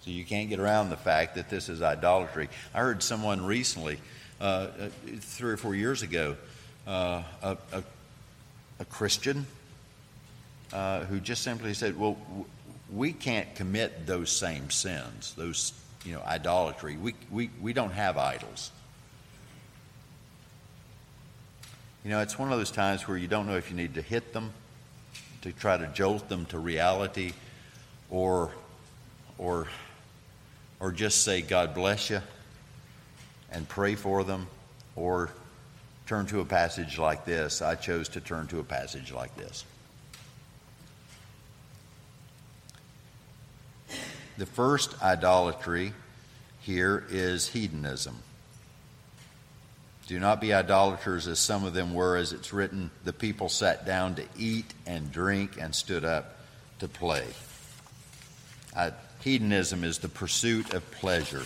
So 0.00 0.10
you 0.10 0.24
can't 0.24 0.48
get 0.48 0.58
around 0.58 0.88
the 0.88 0.96
fact 0.96 1.34
that 1.34 1.50
this 1.50 1.68
is 1.68 1.82
idolatry. 1.82 2.48
I 2.74 2.80
heard 2.80 3.02
someone 3.02 3.44
recently, 3.44 3.98
uh, 4.40 4.44
uh, 4.44 4.88
three 5.20 5.52
or 5.52 5.56
four 5.58 5.74
years 5.74 6.00
ago, 6.00 6.36
uh, 6.86 7.22
a, 7.42 7.58
a, 7.72 7.82
a, 8.80 8.84
Christian 8.86 9.46
uh, 10.72 11.04
who 11.04 11.20
just 11.20 11.42
simply 11.42 11.74
said, 11.74 11.96
Well, 11.96 12.16
we 12.92 13.12
can't 13.12 13.54
commit 13.54 14.06
those 14.06 14.32
same 14.32 14.70
sins, 14.70 15.34
those, 15.36 15.72
you 16.04 16.14
know, 16.14 16.22
idolatry. 16.22 16.96
We, 16.96 17.14
we, 17.30 17.50
we 17.60 17.72
don't 17.72 17.92
have 17.92 18.16
idols. 18.16 18.72
You 22.04 22.10
know, 22.10 22.20
it's 22.20 22.38
one 22.38 22.50
of 22.50 22.58
those 22.58 22.72
times 22.72 23.06
where 23.06 23.16
you 23.16 23.28
don't 23.28 23.46
know 23.46 23.56
if 23.56 23.70
you 23.70 23.76
need 23.76 23.94
to 23.94 24.02
hit 24.02 24.32
them 24.32 24.52
to 25.42 25.52
try 25.52 25.76
to 25.76 25.86
jolt 25.88 26.28
them 26.28 26.46
to 26.46 26.58
reality 26.58 27.32
or 28.10 28.50
or 29.38 29.68
or 30.80 30.90
just 30.90 31.22
say, 31.22 31.42
God 31.42 31.74
bless 31.74 32.10
you, 32.10 32.20
and 33.52 33.68
pray 33.68 33.94
for 33.94 34.24
them, 34.24 34.48
or 34.96 35.30
turn 36.06 36.26
to 36.26 36.40
a 36.40 36.44
passage 36.44 36.98
like 36.98 37.24
this. 37.24 37.62
I 37.62 37.76
chose 37.76 38.08
to 38.10 38.20
turn 38.20 38.48
to 38.48 38.58
a 38.58 38.64
passage 38.64 39.12
like 39.12 39.36
this. 39.36 39.64
The 44.38 44.46
first 44.46 45.00
idolatry 45.00 45.92
here 46.62 47.04
is 47.10 47.46
hedonism. 47.46 48.16
Do 50.06 50.18
not 50.18 50.40
be 50.40 50.52
idolaters 50.52 51.26
as 51.28 51.38
some 51.38 51.64
of 51.64 51.74
them 51.74 51.94
were, 51.94 52.16
as 52.16 52.32
it's 52.32 52.52
written, 52.52 52.90
the 53.04 53.12
people 53.12 53.48
sat 53.48 53.86
down 53.86 54.16
to 54.16 54.24
eat 54.36 54.72
and 54.86 55.12
drink 55.12 55.56
and 55.60 55.74
stood 55.74 56.04
up 56.04 56.36
to 56.80 56.88
play. 56.88 57.24
I, 58.76 58.92
Hedonism 59.22 59.84
is 59.84 59.98
the 59.98 60.08
pursuit 60.08 60.74
of 60.74 60.90
pleasure, 60.90 61.44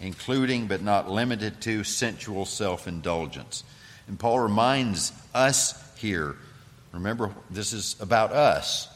including 0.00 0.68
but 0.68 0.82
not 0.82 1.10
limited 1.10 1.60
to 1.62 1.82
sensual 1.82 2.44
self 2.44 2.86
indulgence. 2.86 3.64
And 4.06 4.18
Paul 4.18 4.38
reminds 4.38 5.12
us 5.34 5.74
here 5.96 6.36
remember, 6.92 7.32
this 7.50 7.72
is 7.72 7.96
about 8.00 8.32
us. 8.32 8.88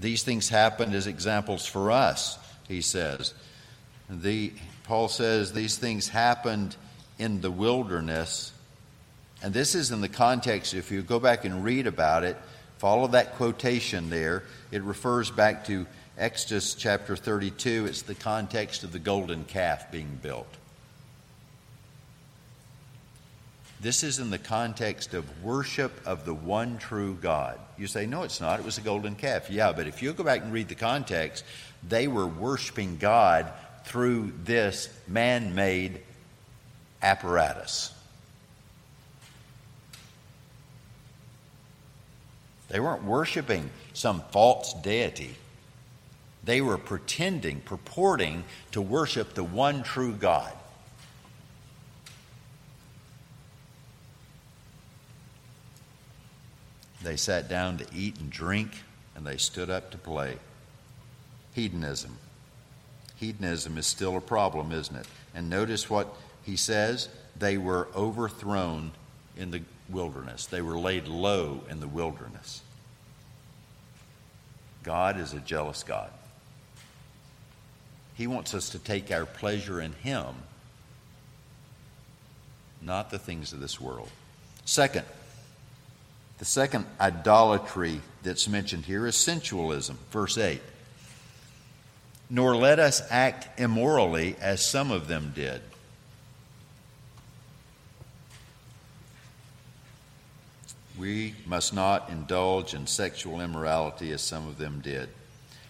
These 0.00 0.22
things 0.24 0.48
happened 0.48 0.94
as 0.94 1.06
examples 1.06 1.66
for 1.66 1.92
us, 1.92 2.38
he 2.66 2.80
says. 2.80 3.34
The, 4.10 4.52
Paul 4.84 5.08
says 5.08 5.52
these 5.52 5.76
things 5.78 6.08
happened 6.08 6.74
in 7.18 7.40
the 7.40 7.50
wilderness. 7.50 8.52
And 9.42 9.52
this 9.52 9.74
is 9.74 9.90
in 9.90 10.00
the 10.00 10.08
context, 10.08 10.74
if 10.74 10.90
you 10.90 11.02
go 11.02 11.18
back 11.20 11.44
and 11.44 11.64
read 11.64 11.86
about 11.86 12.24
it, 12.24 12.36
follow 12.78 13.08
that 13.08 13.34
quotation 13.34 14.10
there. 14.10 14.44
It 14.70 14.82
refers 14.82 15.30
back 15.30 15.66
to 15.66 15.86
Exodus 16.16 16.74
chapter 16.74 17.16
32. 17.16 17.86
It's 17.86 18.02
the 18.02 18.14
context 18.14 18.84
of 18.84 18.92
the 18.92 18.98
golden 18.98 19.44
calf 19.44 19.90
being 19.90 20.18
built. 20.22 20.46
This 23.80 24.02
is 24.02 24.18
in 24.18 24.30
the 24.30 24.38
context 24.38 25.12
of 25.12 25.44
worship 25.44 25.92
of 26.06 26.24
the 26.24 26.32
one 26.32 26.78
true 26.78 27.18
God. 27.20 27.58
You 27.76 27.86
say, 27.86 28.06
no, 28.06 28.22
it's 28.22 28.40
not. 28.40 28.58
It 28.58 28.64
was 28.64 28.78
a 28.78 28.80
golden 28.80 29.14
calf. 29.14 29.50
Yeah, 29.50 29.72
but 29.72 29.86
if 29.86 30.02
you 30.02 30.12
go 30.14 30.24
back 30.24 30.40
and 30.40 30.52
read 30.52 30.68
the 30.68 30.74
context, 30.74 31.44
they 31.86 32.08
were 32.08 32.26
worshiping 32.26 32.96
God 32.96 33.52
through 33.84 34.32
this 34.44 34.88
man 35.06 35.54
made 35.54 36.00
apparatus. 37.04 37.92
They 42.68 42.80
weren't 42.80 43.04
worshiping 43.04 43.70
some 43.92 44.22
false 44.32 44.72
deity. 44.72 45.36
They 46.42 46.60
were 46.60 46.78
pretending, 46.78 47.60
purporting 47.60 48.44
to 48.72 48.82
worship 48.82 49.34
the 49.34 49.44
one 49.44 49.82
true 49.82 50.12
God. 50.12 50.52
They 57.02 57.16
sat 57.16 57.48
down 57.48 57.76
to 57.78 57.86
eat 57.94 58.18
and 58.18 58.30
drink, 58.30 58.70
and 59.14 59.26
they 59.26 59.36
stood 59.36 59.68
up 59.68 59.90
to 59.90 59.98
play. 59.98 60.38
Hedonism. 61.52 62.16
Hedonism 63.16 63.76
is 63.76 63.86
still 63.86 64.16
a 64.16 64.22
problem, 64.22 64.72
isn't 64.72 64.96
it? 64.96 65.06
And 65.34 65.50
notice 65.50 65.88
what 65.88 66.12
he 66.44 66.56
says 66.56 67.08
they 67.36 67.56
were 67.58 67.88
overthrown 67.94 68.92
in 69.36 69.50
the 69.50 69.62
wilderness, 69.88 70.46
they 70.46 70.62
were 70.62 70.78
laid 70.78 71.08
low 71.08 71.60
in 71.68 71.80
the 71.80 71.88
wilderness. 71.88 72.62
God 74.82 75.18
is 75.18 75.32
a 75.32 75.40
jealous 75.40 75.82
God. 75.82 76.10
He 78.14 78.26
wants 78.26 78.54
us 78.54 78.68
to 78.70 78.78
take 78.78 79.10
our 79.10 79.26
pleasure 79.26 79.80
in 79.80 79.92
Him, 79.92 80.26
not 82.80 83.10
the 83.10 83.18
things 83.18 83.52
of 83.52 83.60
this 83.60 83.80
world. 83.80 84.10
Second, 84.64 85.04
the 86.38 86.44
second 86.44 86.86
idolatry 87.00 88.00
that's 88.22 88.48
mentioned 88.48 88.84
here 88.84 89.06
is 89.06 89.16
sensualism. 89.16 89.98
Verse 90.10 90.38
8. 90.38 90.60
Nor 92.30 92.56
let 92.56 92.78
us 92.78 93.02
act 93.10 93.60
immorally 93.60 94.36
as 94.40 94.64
some 94.64 94.90
of 94.90 95.08
them 95.08 95.32
did. 95.34 95.60
We 100.98 101.34
must 101.46 101.74
not 101.74 102.10
indulge 102.10 102.74
in 102.74 102.86
sexual 102.86 103.40
immorality 103.40 104.12
as 104.12 104.22
some 104.22 104.46
of 104.46 104.58
them 104.58 104.80
did. 104.80 105.08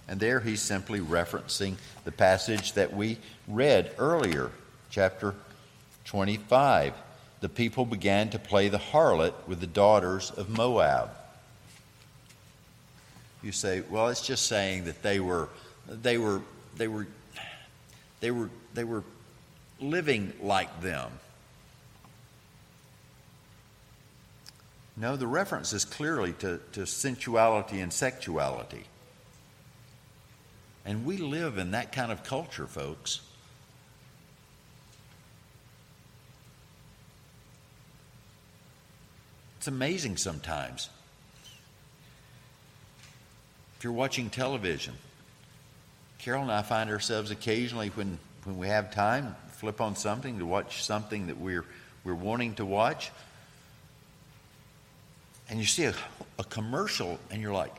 And 0.07 0.21
there 0.21 0.41
he's 0.41 0.61
simply 0.61 1.01
referencing 1.01 1.77
the 2.05 2.13
passage 2.13 2.75
that 2.75 2.95
we 2.95 3.19
read 3.49 3.93
earlier, 3.99 4.51
chapter 4.91 5.35
25 6.05 6.93
the 7.45 7.49
people 7.51 7.85
began 7.85 8.31
to 8.31 8.39
play 8.39 8.71
the 8.71 8.79
harlot 8.79 9.35
with 9.47 9.61
the 9.61 9.67
daughters 9.67 10.31
of 10.31 10.49
Moab. 10.49 11.11
You 13.43 13.53
say, 13.53 13.83
well, 13.91 14.09
it's 14.09 14.27
just 14.27 14.47
saying 14.47 14.87
that 14.87 15.03
they 15.03 15.21
were, 15.21 15.51
they 15.87 16.17
were, 16.17 16.41
they 16.79 16.89
were, 16.89 17.07
they 18.21 18.31
were, 18.31 18.49
they 18.73 18.85
were 18.85 19.05
living 19.79 20.33
like 20.41 20.81
them. 20.81 21.11
No, 24.97 25.17
the 25.17 25.27
reference 25.27 25.73
is 25.73 25.85
clearly 25.85 26.33
to, 26.35 26.61
to 26.73 26.87
sensuality 26.87 27.81
and 27.81 27.93
sexuality. 27.93 28.85
And 30.85 31.05
we 31.05 31.17
live 31.17 31.59
in 31.59 31.73
that 31.73 31.93
kind 31.93 32.13
of 32.13 32.23
culture, 32.23 32.67
folks. 32.67 33.21
It's 39.59 39.67
amazing 39.67 40.19
sometimes. 40.19 40.91
If 43.79 43.85
you're 43.85 43.95
watching 43.95 44.29
television, 44.29 44.95
Carol 46.19 46.43
and 46.43 46.53
I 46.53 46.63
find 46.63 46.91
ourselves 46.91 47.31
occasionally 47.31 47.89
when, 47.89 48.19
when 48.45 48.59
we 48.59 48.69
have 48.69 48.95
time, 48.95 49.35
flip 49.53 49.81
on 49.81 49.97
something 49.97 50.39
to 50.39 50.47
watch 50.47 50.85
something 50.85 51.29
that 51.29 51.39
we're, 51.39 51.65
we're 52.05 52.15
wanting 52.15 52.55
to 52.57 52.65
watch. 52.65 53.11
And 55.55 55.61
you 55.61 55.69
see 55.69 55.85
a, 55.85 55.95
a 56.37 56.43
commercial 56.43 57.17
and 57.31 57.41
you're 57.41 57.53
like, 57.53 57.73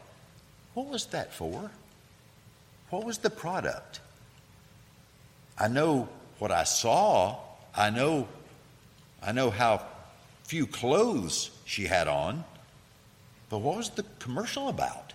what 0.75 0.87
was 0.87 1.07
that 1.07 1.33
for? 1.33 1.69
What 2.89 3.03
was 3.03 3.17
the 3.17 3.29
product? 3.29 3.99
I 5.59 5.67
know 5.67 6.07
what 6.39 6.53
I 6.53 6.63
saw. 6.63 7.35
I 7.75 7.89
know, 7.89 8.29
I 9.21 9.33
know 9.33 9.49
how 9.49 9.85
few 10.45 10.67
clothes 10.67 11.51
she 11.65 11.83
had 11.83 12.07
on. 12.07 12.45
But 13.49 13.57
what 13.57 13.75
was 13.75 13.89
the 13.89 14.05
commercial 14.19 14.69
about? 14.69 15.11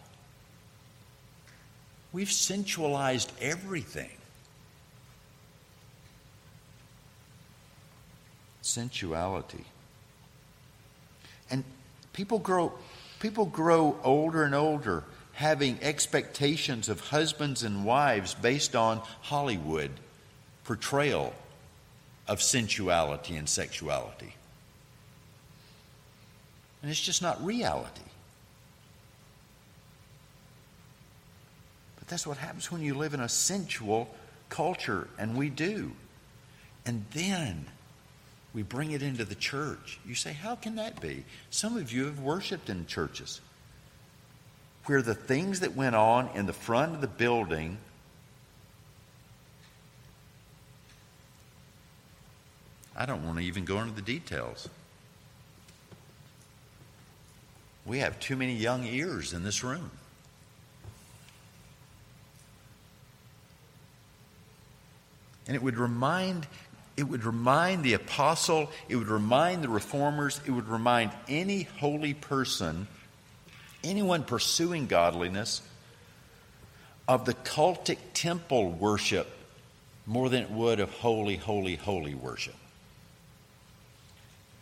We've 2.12 2.30
sensualized 2.30 3.32
everything. 3.40 4.18
Sensuality. 8.60 9.64
And 11.50 11.64
people 12.12 12.38
grow 12.38 12.72
people 13.18 13.46
grow 13.46 13.98
older 14.02 14.44
and 14.44 14.54
older 14.54 15.04
having 15.32 15.78
expectations 15.82 16.88
of 16.88 17.00
husbands 17.00 17.62
and 17.62 17.84
wives 17.84 18.34
based 18.34 18.76
on 18.76 18.98
Hollywood 19.22 19.90
portrayal 20.64 21.32
of 22.28 22.42
sensuality 22.42 23.36
and 23.36 23.48
sexuality. 23.48 24.34
And 26.82 26.90
it's 26.90 27.00
just 27.00 27.22
not 27.22 27.42
reality. 27.44 28.00
But 31.98 32.08
that's 32.08 32.26
what 32.26 32.36
happens 32.36 32.70
when 32.70 32.82
you 32.82 32.94
live 32.94 33.14
in 33.14 33.20
a 33.20 33.28
sensual 33.28 34.14
culture, 34.48 35.08
and 35.18 35.36
we 35.36 35.48
do. 35.48 35.92
And 36.86 37.04
then 37.12 37.66
we 38.52 38.62
bring 38.62 38.90
it 38.90 39.02
into 39.02 39.24
the 39.24 39.34
church. 39.34 39.98
You 40.06 40.14
say, 40.14 40.32
How 40.32 40.56
can 40.56 40.76
that 40.76 41.00
be? 41.00 41.24
Some 41.50 41.76
of 41.76 41.92
you 41.92 42.06
have 42.06 42.20
worshiped 42.20 42.68
in 42.68 42.86
churches 42.86 43.40
where 44.86 45.02
the 45.02 45.14
things 45.14 45.60
that 45.60 45.76
went 45.76 45.94
on 45.94 46.28
in 46.34 46.46
the 46.46 46.52
front 46.52 46.94
of 46.94 47.00
the 47.00 47.06
building 47.06 47.78
I 53.00 53.06
don't 53.06 53.24
want 53.24 53.38
to 53.38 53.44
even 53.44 53.64
go 53.64 53.80
into 53.80 53.94
the 53.94 54.02
details. 54.02 54.68
We 57.86 58.00
have 58.00 58.20
too 58.20 58.36
many 58.36 58.52
young 58.52 58.84
ears 58.84 59.32
in 59.32 59.42
this 59.42 59.64
room. 59.64 59.90
And 65.46 65.56
it 65.56 65.62
would 65.62 65.78
remind 65.78 66.46
it 67.00 67.08
would 67.08 67.24
remind 67.24 67.82
the 67.82 67.94
apostle, 67.94 68.70
it 68.86 68.96
would 68.96 69.08
remind 69.08 69.64
the 69.64 69.70
reformers, 69.70 70.38
it 70.44 70.50
would 70.50 70.68
remind 70.68 71.10
any 71.28 71.62
holy 71.62 72.12
person, 72.12 72.86
anyone 73.82 74.22
pursuing 74.22 74.86
godliness, 74.86 75.62
of 77.08 77.24
the 77.24 77.32
cultic 77.32 77.96
temple 78.12 78.70
worship 78.70 79.26
more 80.06 80.28
than 80.28 80.42
it 80.42 80.50
would 80.50 80.78
of 80.78 80.90
holy, 80.90 81.36
holy, 81.36 81.76
holy 81.76 82.14
worship. 82.14 82.54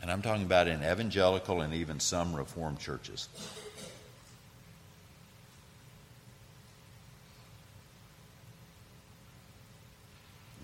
And 0.00 0.08
I'm 0.08 0.22
talking 0.22 0.44
about 0.44 0.68
in 0.68 0.84
evangelical 0.84 1.60
and 1.60 1.74
even 1.74 1.98
some 1.98 2.36
Reformed 2.36 2.78
churches. 2.78 3.28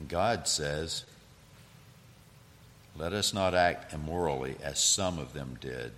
God 0.07 0.47
says, 0.47 1.05
Let 2.97 3.13
us 3.13 3.35
not 3.35 3.55
act 3.55 3.93
immorally 3.93 4.57
as 4.63 4.79
some 4.79 5.19
of 5.19 5.33
them 5.33 5.59
did. 5.61 5.93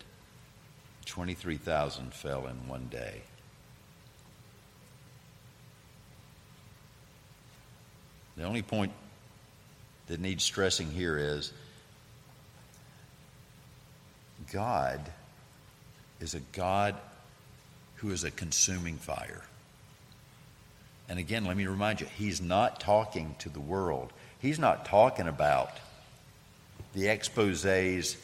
23,000 1.05 2.13
fell 2.13 2.47
in 2.47 2.69
one 2.69 2.89
day. 2.91 3.23
The 8.37 8.45
only 8.45 8.63
point 8.63 8.93
that 10.09 10.21
needs 10.21 10.45
stressing 10.45 10.91
here 10.91 11.17
is 11.17 11.53
God 14.53 15.01
is 16.21 16.35
a 16.35 16.41
God 16.53 16.95
who 17.97 18.11
is 18.11 18.25
a 18.25 18.31
consuming 18.31 18.97
fire. 18.97 19.43
and 21.09 21.19
again, 21.19 21.45
let 21.45 21.57
me 21.57 21.67
remind 21.67 22.01
you, 22.01 22.07
he's 22.07 22.41
not 22.41 22.81
talking 22.81 23.37
to 23.39 23.49
the 23.49 23.61
world. 23.61 24.13
He's 24.39 24.59
not 24.59 24.85
talking 24.85 25.29
about 25.29 25.71
the 26.97 27.09
exposes 27.09 28.17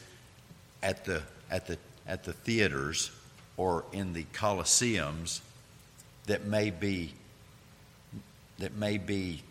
at 0.81 1.05
the, 1.05 1.21
at 1.51 1.67
the, 1.67 1.77
at 2.07 2.23
the 2.23 2.33
theaters 2.33 3.11
or 3.55 3.85
in 3.93 4.13
the 4.13 4.23
coliseums 4.33 5.41
that 6.25 6.45
may 6.45 6.71
be 6.71 7.13
that 8.59 8.75
may 8.75 8.97
be 8.97 9.41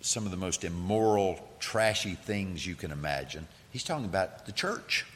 some 0.00 0.24
of 0.24 0.30
the 0.30 0.36
most 0.36 0.64
immoral, 0.64 1.40
trashy 1.58 2.14
things 2.14 2.66
you 2.66 2.74
can 2.74 2.90
imagine. 2.90 3.46
He's 3.70 3.84
talking 3.84 4.04
about 4.04 4.46
the 4.46 4.52
church. 4.52 5.06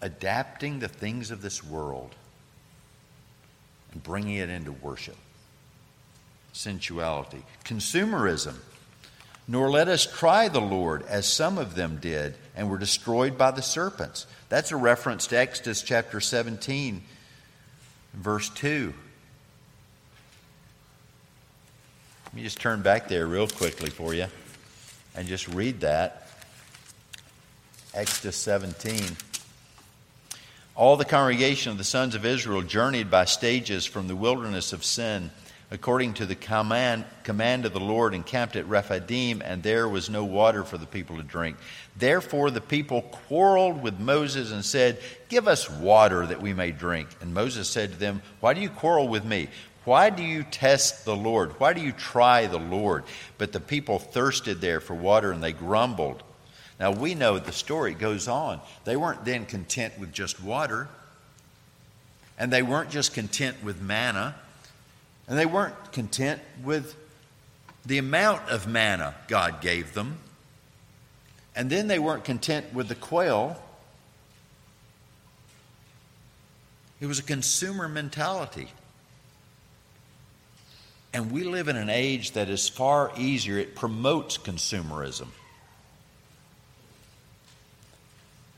Adapting 0.00 0.78
the 0.78 0.88
things 0.88 1.30
of 1.30 1.42
this 1.42 1.64
world 1.64 2.14
and 3.92 4.02
bringing 4.02 4.36
it 4.36 4.50
into 4.50 4.72
worship. 4.72 5.16
Sensuality. 6.52 7.42
Consumerism. 7.64 8.54
Nor 9.48 9.70
let 9.70 9.88
us 9.88 10.04
try 10.04 10.48
the 10.48 10.60
Lord 10.60 11.04
as 11.06 11.26
some 11.26 11.56
of 11.56 11.74
them 11.74 11.98
did 12.00 12.34
and 12.56 12.68
were 12.68 12.78
destroyed 12.78 13.38
by 13.38 13.52
the 13.52 13.62
serpents. 13.62 14.26
That's 14.48 14.72
a 14.72 14.76
reference 14.76 15.28
to 15.28 15.38
Exodus 15.38 15.82
chapter 15.82 16.20
17, 16.20 17.02
verse 18.14 18.48
2. 18.50 18.92
Let 22.24 22.34
me 22.34 22.42
just 22.42 22.60
turn 22.60 22.82
back 22.82 23.08
there 23.08 23.26
real 23.26 23.46
quickly 23.46 23.90
for 23.90 24.14
you 24.14 24.26
and 25.14 25.28
just 25.28 25.48
read 25.48 25.80
that. 25.80 26.28
Exodus 27.94 28.36
17. 28.36 29.16
All 30.74 30.96
the 30.96 31.06
congregation 31.06 31.72
of 31.72 31.78
the 31.78 31.84
sons 31.84 32.14
of 32.14 32.26
Israel 32.26 32.60
journeyed 32.60 33.10
by 33.10 33.24
stages 33.24 33.86
from 33.86 34.08
the 34.08 34.16
wilderness 34.16 34.74
of 34.74 34.84
Sin 34.84 35.30
according 35.70 36.14
to 36.14 36.26
the 36.26 36.34
command, 36.34 37.04
command 37.24 37.64
of 37.66 37.72
the 37.72 37.80
Lord, 37.80 38.14
encamped 38.14 38.56
at 38.56 38.66
Rephidim, 38.66 39.42
and 39.44 39.62
there 39.62 39.88
was 39.88 40.08
no 40.08 40.24
water 40.24 40.62
for 40.62 40.78
the 40.78 40.86
people 40.86 41.16
to 41.16 41.22
drink. 41.22 41.56
Therefore 41.96 42.50
the 42.50 42.60
people 42.60 43.02
quarreled 43.02 43.82
with 43.82 43.98
Moses 43.98 44.52
and 44.52 44.64
said, 44.64 44.98
Give 45.28 45.48
us 45.48 45.68
water 45.68 46.26
that 46.26 46.40
we 46.40 46.54
may 46.54 46.70
drink. 46.70 47.08
And 47.20 47.34
Moses 47.34 47.68
said 47.68 47.92
to 47.92 47.98
them, 47.98 48.22
Why 48.40 48.54
do 48.54 48.60
you 48.60 48.70
quarrel 48.70 49.08
with 49.08 49.24
me? 49.24 49.48
Why 49.84 50.10
do 50.10 50.22
you 50.22 50.42
test 50.42 51.04
the 51.04 51.16
Lord? 51.16 51.60
Why 51.60 51.72
do 51.72 51.80
you 51.80 51.92
try 51.92 52.46
the 52.46 52.58
Lord? 52.58 53.04
But 53.38 53.52
the 53.52 53.60
people 53.60 53.98
thirsted 53.98 54.60
there 54.60 54.80
for 54.80 54.94
water 54.94 55.30
and 55.30 55.42
they 55.42 55.52
grumbled. 55.52 56.22
Now 56.78 56.90
we 56.90 57.14
know 57.14 57.38
the 57.38 57.52
story 57.52 57.94
goes 57.94 58.28
on. 58.28 58.60
They 58.84 58.96
weren't 58.96 59.24
then 59.24 59.46
content 59.46 59.98
with 59.98 60.12
just 60.12 60.42
water, 60.42 60.88
and 62.38 62.52
they 62.52 62.62
weren't 62.62 62.90
just 62.90 63.14
content 63.14 63.56
with 63.64 63.80
manna, 63.80 64.34
and 65.28 65.38
they 65.38 65.46
weren't 65.46 65.92
content 65.92 66.40
with 66.62 66.94
the 67.84 67.98
amount 67.98 68.48
of 68.48 68.66
manna 68.66 69.14
God 69.28 69.60
gave 69.60 69.94
them. 69.94 70.18
And 71.54 71.70
then 71.70 71.88
they 71.88 71.98
weren't 71.98 72.24
content 72.24 72.72
with 72.74 72.88
the 72.88 72.94
quail. 72.94 73.60
It 77.00 77.06
was 77.06 77.18
a 77.18 77.22
consumer 77.22 77.88
mentality. 77.88 78.68
And 81.12 81.32
we 81.32 81.44
live 81.44 81.68
in 81.68 81.76
an 81.76 81.88
age 81.88 82.32
that 82.32 82.50
is 82.50 82.68
far 82.68 83.10
easier, 83.16 83.58
it 83.58 83.74
promotes 83.74 84.36
consumerism. 84.36 85.28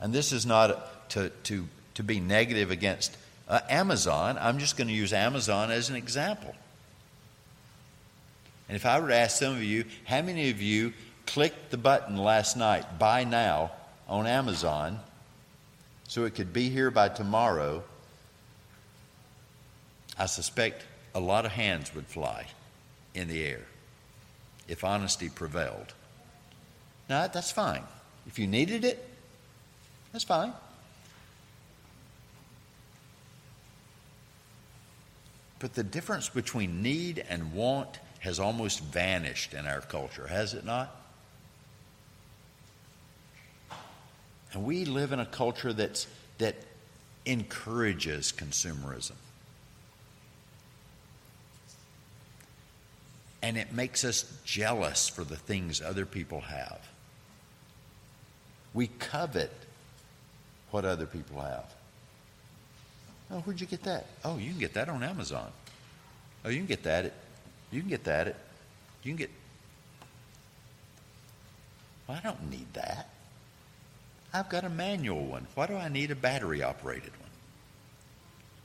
And 0.01 0.13
this 0.13 0.31
is 0.31 0.45
not 0.45 1.09
to, 1.11 1.29
to, 1.43 1.67
to 1.95 2.03
be 2.03 2.19
negative 2.19 2.71
against 2.71 3.15
uh, 3.49 3.61
Amazon. 3.69 4.37
I'm 4.39 4.59
just 4.59 4.77
going 4.77 4.87
to 4.87 4.93
use 4.93 5.11
Amazon 5.11 5.71
as 5.71 5.89
an 5.89 5.95
example. 5.95 6.55
And 8.67 8.75
if 8.75 8.85
I 8.85 8.99
were 8.99 9.07
to 9.07 9.15
ask 9.15 9.37
some 9.37 9.53
of 9.53 9.63
you, 9.63 9.85
how 10.05 10.21
many 10.21 10.51
of 10.51 10.61
you 10.61 10.93
clicked 11.25 11.71
the 11.71 11.77
button 11.77 12.17
last 12.17 12.55
night, 12.55 12.99
buy 12.99 13.23
now, 13.23 13.71
on 14.07 14.25
Amazon, 14.25 14.99
so 16.07 16.25
it 16.25 16.33
could 16.33 16.51
be 16.51 16.69
here 16.69 16.89
by 16.89 17.09
tomorrow, 17.09 17.83
I 20.17 20.25
suspect 20.25 20.83
a 21.13 21.19
lot 21.19 21.45
of 21.45 21.51
hands 21.51 21.93
would 21.93 22.07
fly 22.07 22.47
in 23.13 23.27
the 23.27 23.45
air 23.45 23.61
if 24.67 24.83
honesty 24.83 25.29
prevailed. 25.29 25.93
Now, 27.07 27.27
that's 27.27 27.51
fine. 27.51 27.83
If 28.27 28.37
you 28.37 28.47
needed 28.47 28.83
it, 28.83 29.07
that's 30.11 30.23
fine. 30.23 30.53
But 35.59 35.73
the 35.73 35.83
difference 35.83 36.29
between 36.29 36.81
need 36.81 37.23
and 37.29 37.53
want 37.53 37.99
has 38.19 38.39
almost 38.39 38.81
vanished 38.81 39.53
in 39.53 39.65
our 39.65 39.81
culture, 39.81 40.27
has 40.27 40.53
it 40.53 40.65
not? 40.65 40.95
And 44.53 44.63
we 44.63 44.85
live 44.85 45.11
in 45.11 45.19
a 45.19 45.25
culture 45.25 45.73
that's, 45.73 46.07
that 46.37 46.55
encourages 47.25 48.33
consumerism. 48.35 49.13
And 53.41 53.57
it 53.57 53.71
makes 53.71 54.03
us 54.03 54.31
jealous 54.43 55.07
for 55.07 55.23
the 55.23 55.35
things 55.35 55.81
other 55.81 56.05
people 56.05 56.41
have. 56.41 56.79
We 58.73 58.87
covet 58.87 59.51
what 60.71 60.83
other 60.83 61.05
people 61.05 61.41
have. 61.41 61.73
Oh, 63.31 63.39
where'd 63.39 63.61
you 63.61 63.67
get 63.67 63.83
that? 63.83 64.07
Oh, 64.23 64.37
you 64.37 64.49
can 64.49 64.59
get 64.59 64.73
that 64.73 64.89
on 64.89 65.03
Amazon. 65.03 65.51
Oh, 66.43 66.49
you 66.49 66.57
can 66.57 66.65
get 66.65 66.83
that 66.83 67.05
at, 67.05 67.13
you 67.71 67.81
can 67.81 67.89
get 67.89 68.03
that 68.05 68.29
at, 68.29 68.35
you 69.03 69.11
can 69.11 69.17
get, 69.17 69.29
well, 72.07 72.17
I 72.17 72.21
don't 72.21 72.49
need 72.49 72.73
that. 72.73 73.09
I've 74.33 74.49
got 74.49 74.63
a 74.63 74.69
manual 74.69 75.25
one. 75.25 75.47
Why 75.55 75.67
do 75.67 75.75
I 75.75 75.89
need 75.89 76.11
a 76.11 76.15
battery 76.15 76.63
operated 76.63 77.11
one? 77.19 77.29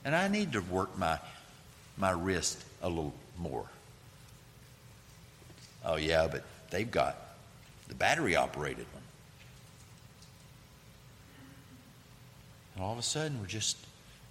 And 0.04 0.14
I 0.14 0.28
need 0.28 0.52
to 0.52 0.60
work 0.60 0.96
my, 0.98 1.18
my 1.96 2.10
wrist 2.10 2.62
a 2.82 2.88
little 2.88 3.14
more. 3.38 3.66
Oh, 5.84 5.96
yeah, 5.96 6.26
but 6.30 6.44
they've 6.70 6.90
got 6.90 7.18
the 7.88 7.94
battery 7.94 8.36
operated 8.36 8.86
one. 8.92 9.02
And 12.74 12.84
all 12.84 12.92
of 12.92 12.98
a 12.98 13.02
sudden, 13.02 13.40
we're 13.40 13.46
just 13.46 13.76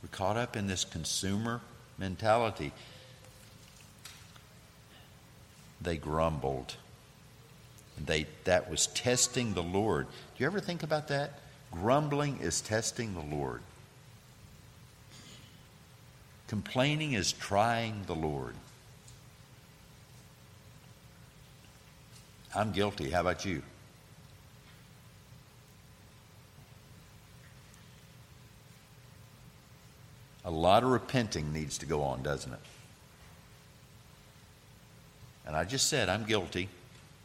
we're 0.03 0.09
caught 0.09 0.35
up 0.35 0.57
in 0.57 0.67
this 0.67 0.83
consumer 0.83 1.61
mentality. 1.97 2.73
They 5.81 5.95
grumbled. 5.95 6.75
And 7.97 8.05
They, 8.05 8.27
that 8.43 8.69
was 8.69 8.87
testing 8.87 9.53
the 9.53 9.63
Lord. 9.63 10.07
Do 10.07 10.43
you 10.43 10.45
ever 10.45 10.59
think 10.59 10.83
about 10.83 11.07
that? 11.07 11.39
Grumbling 11.71 12.39
is 12.39 12.59
testing 12.59 13.13
the 13.13 13.35
Lord. 13.35 13.61
Complaining 16.47 17.13
is 17.13 17.31
trying 17.31 18.03
the 18.05 18.15
Lord. 18.15 18.53
I'm 22.53 22.71
guilty. 22.73 23.09
How 23.09 23.21
about 23.21 23.45
you? 23.45 23.63
A 30.45 30.51
lot 30.51 30.83
of 30.83 30.89
repenting 30.89 31.53
needs 31.53 31.77
to 31.79 31.85
go 31.85 32.01
on, 32.01 32.21
doesn't 32.21 32.51
it? 32.51 32.59
And 35.45 35.55
I 35.55 35.63
just 35.63 35.87
said 35.87 36.09
I'm 36.09 36.25
guilty, 36.25 36.69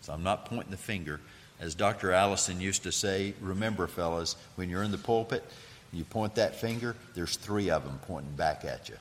so 0.02 0.12
I'm 0.12 0.22
not 0.22 0.46
pointing 0.46 0.70
the 0.70 0.76
finger. 0.76 1.20
As 1.60 1.74
Dr. 1.74 2.12
Allison 2.12 2.60
used 2.60 2.84
to 2.84 2.92
say, 2.92 3.34
remember, 3.40 3.86
fellas, 3.86 4.36
when 4.54 4.70
you're 4.70 4.84
in 4.84 4.92
the 4.92 4.98
pulpit, 4.98 5.44
you 5.92 6.04
point 6.04 6.36
that 6.36 6.54
finger, 6.54 6.94
there's 7.14 7.36
three 7.36 7.70
of 7.70 7.84
them 7.84 7.98
pointing 8.06 8.32
back 8.32 8.64
at 8.64 8.88
you. 8.88 8.96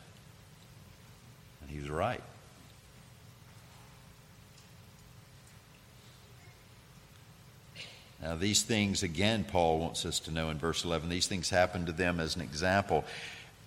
And 1.62 1.70
he 1.70 1.80
was 1.80 1.90
right. 1.90 2.24
Now, 8.22 8.36
these 8.36 8.64
things, 8.64 9.04
again, 9.04 9.44
Paul 9.44 9.80
wants 9.80 10.06
us 10.06 10.20
to 10.22 10.32
know 10.32 10.50
in 10.50 10.58
verse 10.58 10.84
11, 10.84 11.10
these 11.10 11.28
things 11.28 11.50
happened 11.50 11.86
to 11.86 11.92
them 11.92 12.20
as 12.20 12.36
an 12.36 12.42
example. 12.42 13.06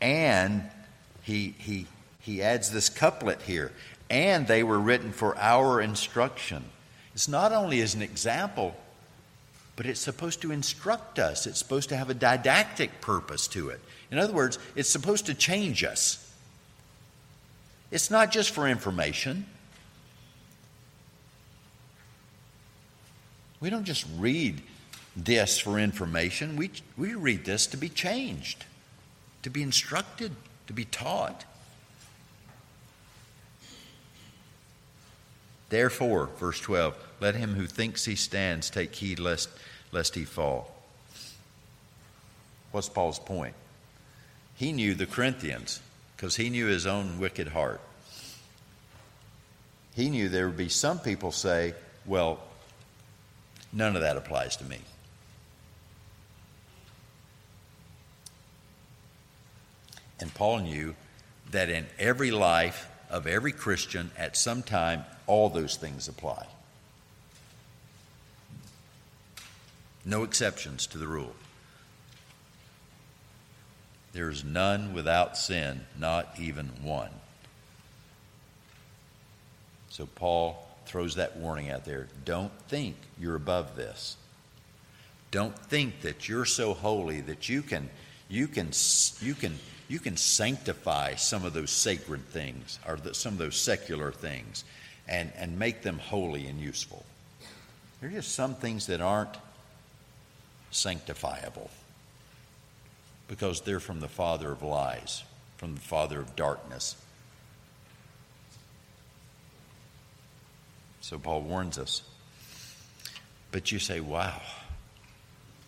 And 0.01 0.63
he, 1.23 1.55
he, 1.59 1.87
he 2.21 2.43
adds 2.43 2.71
this 2.71 2.89
couplet 2.89 3.43
here 3.43 3.73
and 4.11 4.47
they 4.47 4.63
were 4.65 4.79
written 4.79 5.13
for 5.13 5.37
our 5.39 5.81
instruction. 5.81 6.65
It's 7.15 7.29
not 7.29 7.53
only 7.53 7.81
as 7.81 7.95
an 7.95 8.03
example, 8.03 8.75
but 9.77 9.87
it's 9.87 10.01
supposed 10.01 10.43
to 10.43 10.51
instruct 10.51 11.19
us. 11.19 11.47
It's 11.47 11.59
supposed 11.59 11.89
to 11.91 11.97
have 11.97 12.11
a 12.11 12.15
didactic 12.15 13.01
purpose 13.01 13.47
to 13.49 13.69
it. 13.69 13.81
In 14.11 14.19
other 14.19 14.33
words, 14.33 14.59
it's 14.75 14.89
supposed 14.89 15.27
to 15.27 15.35
change 15.35 15.85
us. 15.85 16.27
It's 17.93 18.11
not 18.11 18.33
just 18.33 18.51
for 18.51 18.69
information. 18.69 19.47
We 23.61 23.71
don't 23.71 23.85
just 23.85 24.07
read 24.19 24.61
this 25.17 25.59
for 25.59 25.79
information, 25.79 26.57
we, 26.57 26.71
we 26.97 27.15
read 27.15 27.45
this 27.45 27.67
to 27.67 27.77
be 27.77 27.89
changed 27.89 28.65
to 29.43 29.51
be 29.51 29.63
instructed, 29.63 30.33
to 30.67 30.73
be 30.73 30.85
taught. 30.85 31.45
Therefore, 35.69 36.29
verse 36.39 36.61
12, 36.61 36.97
let 37.21 37.35
him 37.37 37.55
who 37.55 37.67
thinks 37.67 38.05
he 38.05 38.17
stands 38.17 38.71
take 38.71 38.95
heed 38.95 39.19
lest, 39.19 39.49
lest 39.93 40.15
he 40.15 40.25
fall. 40.25 40.75
What's 42.73 42.89
Paul's 42.89 43.19
point? 43.19 43.55
He 44.57 44.73
knew 44.73 44.95
the 44.95 45.07
Corinthians 45.07 45.81
because 46.17 46.37
he 46.37 46.51
knew 46.51 46.67
his 46.67 46.87
own 46.87 47.19
wicked 47.19 47.49
heart. 47.49 47.81
He 49.95 50.11
knew 50.11 50.29
there 50.29 50.47
would 50.47 50.57
be 50.57 50.69
some 50.69 50.99
people 50.99 51.33
say, 51.33 51.75
well, 52.05 52.41
none 53.73 53.97
of 53.97 54.03
that 54.03 54.17
applies 54.17 54.57
to 54.57 54.65
me. 54.65 54.79
And 60.21 60.33
Paul 60.35 60.61
knew 60.61 60.95
that 61.51 61.69
in 61.69 61.87
every 61.99 62.31
life 62.31 62.89
of 63.09 63.27
every 63.27 63.53
Christian 63.53 64.11
at 64.17 64.37
some 64.37 64.63
time, 64.63 65.05
all 65.27 65.49
those 65.49 65.77
things 65.77 66.09
apply. 66.09 66.47
No 70.05 70.23
exceptions 70.23 70.87
to 70.89 70.99
the 70.99 71.07
rule. 71.07 71.35
There 74.13 74.31
is 74.31 74.45
none 74.45 74.93
without 74.93 75.37
sin, 75.37 75.87
not 75.99 76.35
even 76.39 76.71
one. 76.83 77.11
So 79.89 80.07
Paul 80.07 80.67
throws 80.87 81.17
that 81.17 81.37
warning 81.37 81.71
out 81.71 81.85
there. 81.85 82.09
Don't 82.25 82.53
think 82.69 82.97
you're 83.19 83.37
above 83.37 83.77
this. 83.77 84.17
Don't 85.31 85.57
think 85.57 86.01
that 86.01 86.29
you're 86.29 86.45
so 86.45 86.75
holy 86.75 87.21
that 87.21 87.49
you 87.49 87.63
can 87.63 87.89
you 88.29 88.49
can 88.49 88.71
you 89.21 89.35
can 89.35 89.59
you 89.91 89.99
can 89.99 90.17
sanctify 90.17 91.17
some 91.17 91.45
of 91.45 91.53
those 91.53 91.69
sacred 91.69 92.25
things 92.29 92.79
or 92.87 92.95
the, 92.95 93.13
some 93.13 93.33
of 93.33 93.39
those 93.41 93.57
secular 93.57 94.13
things 94.13 94.63
and, 95.09 95.33
and 95.37 95.59
make 95.59 95.83
them 95.83 95.99
holy 95.99 96.47
and 96.47 96.61
useful. 96.61 97.05
There 98.01 98.09
are 98.09 98.13
just 98.13 98.33
some 98.33 98.55
things 98.55 98.87
that 98.87 99.01
aren't 99.01 99.37
sanctifiable 100.71 101.71
because 103.27 103.63
they're 103.63 103.81
from 103.81 103.99
the 103.99 104.07
father 104.07 104.53
of 104.53 104.63
lies, 104.63 105.25
from 105.57 105.75
the 105.75 105.81
father 105.81 106.21
of 106.21 106.37
darkness. 106.37 106.95
So 111.01 111.19
Paul 111.19 111.43
warns 111.43 111.79
us. 111.79 112.03
But 113.51 113.73
you 113.73 113.81
say, 113.81 113.99
wow, 113.99 114.41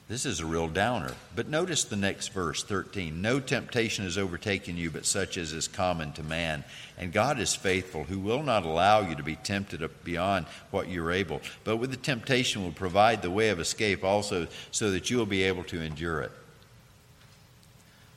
this 0.09 0.27
is 0.27 0.41
a 0.41 0.47
real 0.47 0.69
downer. 0.69 1.15
But 1.35 1.49
notice 1.49 1.85
the 1.85 1.97
next 1.97 2.29
verse, 2.29 2.63
13. 2.63 3.23
No 3.23 3.41
temptation 3.41 4.05
has 4.05 4.19
overtaken 4.19 4.77
you, 4.77 4.91
but 4.91 5.07
such 5.07 5.39
as 5.39 5.53
is 5.53 5.69
common 5.69 6.13
to 6.13 6.23
man. 6.23 6.65
And 6.99 7.13
God 7.13 7.39
is 7.39 7.55
faithful, 7.55 8.05
who 8.05 8.19
will 8.19 8.43
not 8.43 8.65
allow 8.65 9.01
you 9.01 9.15
to 9.15 9.23
be 9.23 9.37
tempted 9.37 9.89
beyond 10.05 10.47
what 10.71 10.89
you're 10.89 11.13
able, 11.13 11.41
but 11.65 11.77
with 11.77 11.91
the 11.91 11.97
temptation 11.97 12.63
will 12.63 12.73
provide 12.73 13.23
the 13.23 13.31
way 13.31 13.49
of 13.49 13.61
escape 13.61 14.05
also, 14.05 14.49
so 14.71 14.91
that 14.91 15.09
you 15.09 15.17
will 15.17 15.27
be 15.27 15.45
able 15.45 15.65
to 15.65 15.81
endure 15.81 16.21
it. 16.23 16.33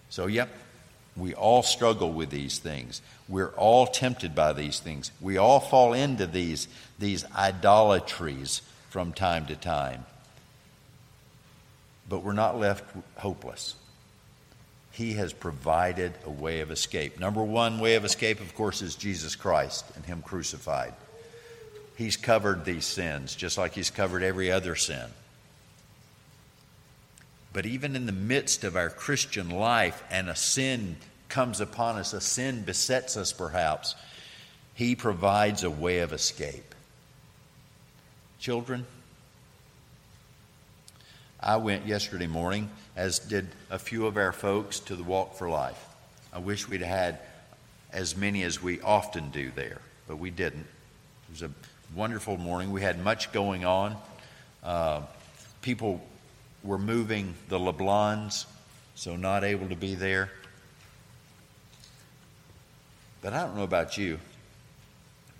So, 0.10 0.28
yep, 0.28 0.50
we 1.16 1.34
all 1.34 1.64
struggle 1.64 2.12
with 2.12 2.30
these 2.30 2.60
things. 2.60 3.02
We're 3.30 3.54
all 3.56 3.88
tempted 3.88 4.36
by 4.36 4.54
these 4.54 4.80
things. 4.80 5.12
We 5.22 5.38
all 5.38 5.60
fall 5.60 5.94
into 5.94 6.26
these, 6.26 6.68
these 7.00 7.26
idolatries 7.34 8.62
from 8.90 9.14
time 9.14 9.46
to 9.48 9.56
time 9.56 10.06
but 12.08 12.24
we're 12.24 12.34
not 12.34 12.60
left 12.60 12.84
hopeless. 13.18 13.76
He 14.92 15.14
has 15.14 15.34
provided 15.34 16.14
a 16.26 16.30
way 16.30 16.62
of 16.62 16.72
escape. 16.72 17.20
Number 17.20 17.44
one 17.44 17.80
way 17.80 17.96
of 17.96 18.06
escape, 18.06 18.40
of 18.40 18.56
course, 18.56 18.82
is 18.82 18.96
Jesus 18.96 19.36
Christ 19.36 19.86
and 19.96 20.06
Him 20.06 20.22
crucified. 20.22 20.94
He's 21.98 22.18
covered 22.18 22.64
these 22.64 22.86
sins 22.86 23.36
just 23.36 23.58
like 23.58 23.74
He's 23.74 23.90
covered 23.90 24.24
every 24.24 24.52
other 24.52 24.76
sin. 24.76 25.10
But 27.52 27.66
even 27.66 27.96
in 27.96 28.06
the 28.06 28.12
midst 28.12 28.64
of 28.64 28.76
our 28.76 28.90
Christian 28.90 29.50
life 29.50 30.04
and 30.10 30.30
a 30.30 30.36
sin 30.36 30.98
comes 31.30 31.62
upon 31.62 31.98
us, 31.98 32.14
a 32.14 32.22
sin 32.22 32.64
besets 32.64 33.18
us 33.18 33.34
perhaps, 33.34 33.96
He 34.74 34.96
provides 34.96 35.64
a 35.64 35.70
way 35.70 36.00
of 36.00 36.14
escape. 36.14 36.76
Children, 38.40 38.86
I 41.46 41.58
went 41.58 41.86
yesterday 41.86 42.26
morning, 42.26 42.72
as 42.96 43.20
did 43.20 43.48
a 43.70 43.78
few 43.78 44.08
of 44.08 44.18
our 44.18 44.32
folks, 44.32 44.80
to 44.80 44.96
the 44.96 45.04
Walk 45.04 45.36
for 45.36 45.48
Life. 45.48 45.80
I 46.34 46.40
wish 46.40 46.68
we'd 46.68 46.82
had 46.82 47.20
as 47.94 48.18
many 48.18 48.42
as 48.42 48.64
we 48.64 48.82
often 48.82 49.30
do 49.30 49.52
there, 49.56 49.80
but 50.08 50.18
we 50.18 50.32
didn't. 50.32 50.66
It 50.66 51.32
was 51.32 51.44
a 51.44 51.52
wonderful 51.96 52.38
morning. 52.38 52.72
We 52.72 52.82
had 52.82 53.04
much 53.04 53.32
going 53.32 53.64
on. 53.64 53.96
Uh, 54.64 55.02
people 55.62 56.04
were 56.64 56.80
moving 56.80 57.36
the 57.48 57.60
LeBlans, 57.60 58.46
so 58.96 59.16
not 59.16 59.44
able 59.44 59.70
to 59.70 59.76
be 59.76 59.94
there. 59.94 60.32
But 63.22 63.34
I 63.34 63.44
don't 63.44 63.56
know 63.56 63.64
about 63.64 64.00
you. 64.00 64.20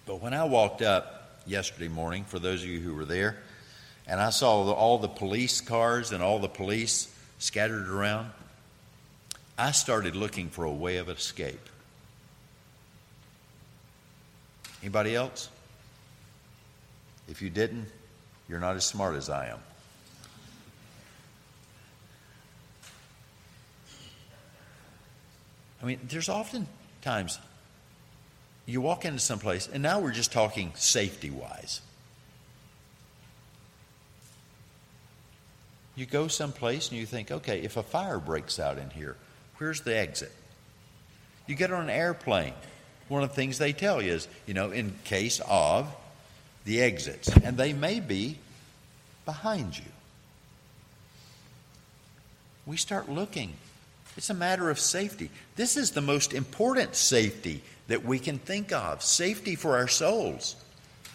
But 0.06 0.22
when 0.22 0.36
I 0.36 0.44
walked 0.44 0.84
up 0.84 1.42
yesterday 1.48 1.88
morning, 1.88 2.26
for 2.26 2.38
those 2.38 2.62
of 2.62 2.70
you 2.70 2.80
who 2.80 2.94
were 2.94 3.06
there, 3.06 3.38
and 4.08 4.20
I 4.20 4.30
saw 4.30 4.66
the, 4.66 4.72
all 4.72 4.98
the 4.98 5.08
police 5.08 5.62
cars 5.62 6.12
and 6.12 6.22
all 6.22 6.40
the 6.40 6.50
police 6.50 7.14
scattered 7.40 7.90
around, 7.90 8.32
I 9.58 9.72
started 9.72 10.16
looking 10.16 10.50
for 10.50 10.66
a 10.66 10.72
way 10.72 10.98
of 10.98 11.10
escape. 11.10 11.70
Anybody 14.82 15.16
else? 15.16 15.50
If 17.28 17.42
you 17.42 17.50
didn't, 17.50 17.88
you're 18.48 18.60
not 18.60 18.76
as 18.76 18.86
smart 18.86 19.16
as 19.16 19.30
I 19.30 19.48
am. 19.48 19.60
I 25.82 25.86
mean, 25.86 26.00
there's 26.08 26.30
often 26.30 26.68
times 27.02 27.40
you 28.66 28.82
walk 28.82 29.06
into 29.06 29.20
some 29.20 29.40
place, 29.40 29.70
and 29.72 29.82
now 29.82 30.00
we're 30.00 30.12
just 30.12 30.32
talking 30.32 30.72
safety 30.76 31.30
wise. 31.30 31.82
You 35.96 36.06
go 36.06 36.28
someplace 36.28 36.90
and 36.90 37.00
you 37.00 37.06
think, 37.06 37.32
okay, 37.32 37.62
if 37.62 37.78
a 37.78 37.84
fire 37.84 38.20
breaks 38.20 38.60
out 38.60 38.78
in 38.78 38.90
here, 38.90 39.16
where's 39.58 39.82
the 39.82 39.96
exit? 39.96 40.32
You 41.48 41.56
get 41.56 41.72
on 41.72 41.84
an 41.84 41.90
airplane. 41.90 42.54
One 43.08 43.24
of 43.24 43.30
the 43.30 43.36
things 43.36 43.58
they 43.58 43.72
tell 43.72 44.02
you 44.02 44.14
is, 44.14 44.28
you 44.46 44.54
know, 44.54 44.72
in 44.72 44.94
case 45.04 45.40
of 45.48 45.88
the 46.66 46.82
exits, 46.82 47.30
and 47.30 47.56
they 47.56 47.72
may 47.72 48.00
be 48.00 48.40
behind 49.26 49.78
you. 49.78 49.86
We 52.66 52.78
start 52.78 53.08
looking. 53.08 53.54
It's 54.18 54.32
a 54.32 54.34
matter 54.34 54.70
of 54.70 54.80
safety. 54.80 55.30
This 55.56 55.78
is 55.78 55.92
the 55.92 56.02
most 56.02 56.34
important 56.34 56.96
safety 56.96 57.62
that 57.88 58.04
we 58.04 58.18
can 58.18 58.40
think 58.40 58.72
of 58.72 59.04
safety 59.04 59.56
for 59.56 59.78
our 59.78 59.88
souls. 59.88 60.56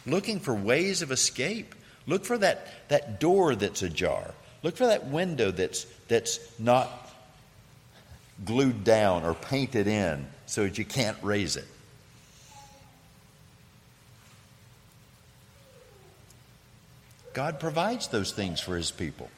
Looking 0.06 0.38
for 0.38 0.54
ways 0.54 1.02
of 1.02 1.10
escape. 1.10 1.74
Look 2.06 2.24
for 2.24 2.38
that, 2.38 2.88
that 2.88 3.18
door 3.18 3.56
that's 3.56 3.82
ajar. 3.82 4.32
Look 4.62 4.76
for 4.76 4.86
that 4.86 5.06
window 5.06 5.50
that's, 5.50 5.86
that's 6.08 6.38
not 6.58 6.90
glued 8.44 8.84
down 8.84 9.24
or 9.24 9.34
painted 9.34 9.86
in 9.86 10.26
so 10.46 10.64
that 10.64 10.78
you 10.78 10.84
can't 10.84 11.16
raise 11.22 11.56
it. 11.56 11.66
God 17.32 17.60
provides 17.60 18.08
those 18.08 18.32
things 18.32 18.60
for 18.60 18.76
his 18.76 18.90
people. 18.90 19.30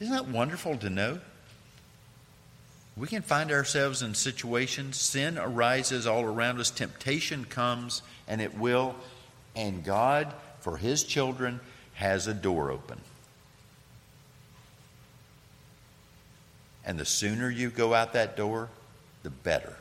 Isn't 0.00 0.14
that 0.14 0.28
wonderful 0.28 0.76
to 0.78 0.90
know? 0.90 1.18
We 2.96 3.08
can 3.08 3.22
find 3.22 3.50
ourselves 3.50 4.02
in 4.02 4.14
situations, 4.14 4.96
sin 4.96 5.38
arises 5.38 6.06
all 6.06 6.24
around 6.24 6.60
us, 6.60 6.70
temptation 6.70 7.44
comes, 7.44 8.02
and 8.26 8.40
it 8.40 8.56
will, 8.56 8.96
and 9.54 9.84
God, 9.84 10.32
for 10.60 10.76
his 10.76 11.04
children, 11.04 11.60
has 11.94 12.26
a 12.26 12.34
door 12.34 12.70
open. 12.70 13.00
And 16.88 16.98
the 16.98 17.04
sooner 17.04 17.50
you 17.50 17.68
go 17.68 17.92
out 17.92 18.14
that 18.14 18.34
door, 18.34 18.70
the 19.22 19.28
better. 19.28 19.76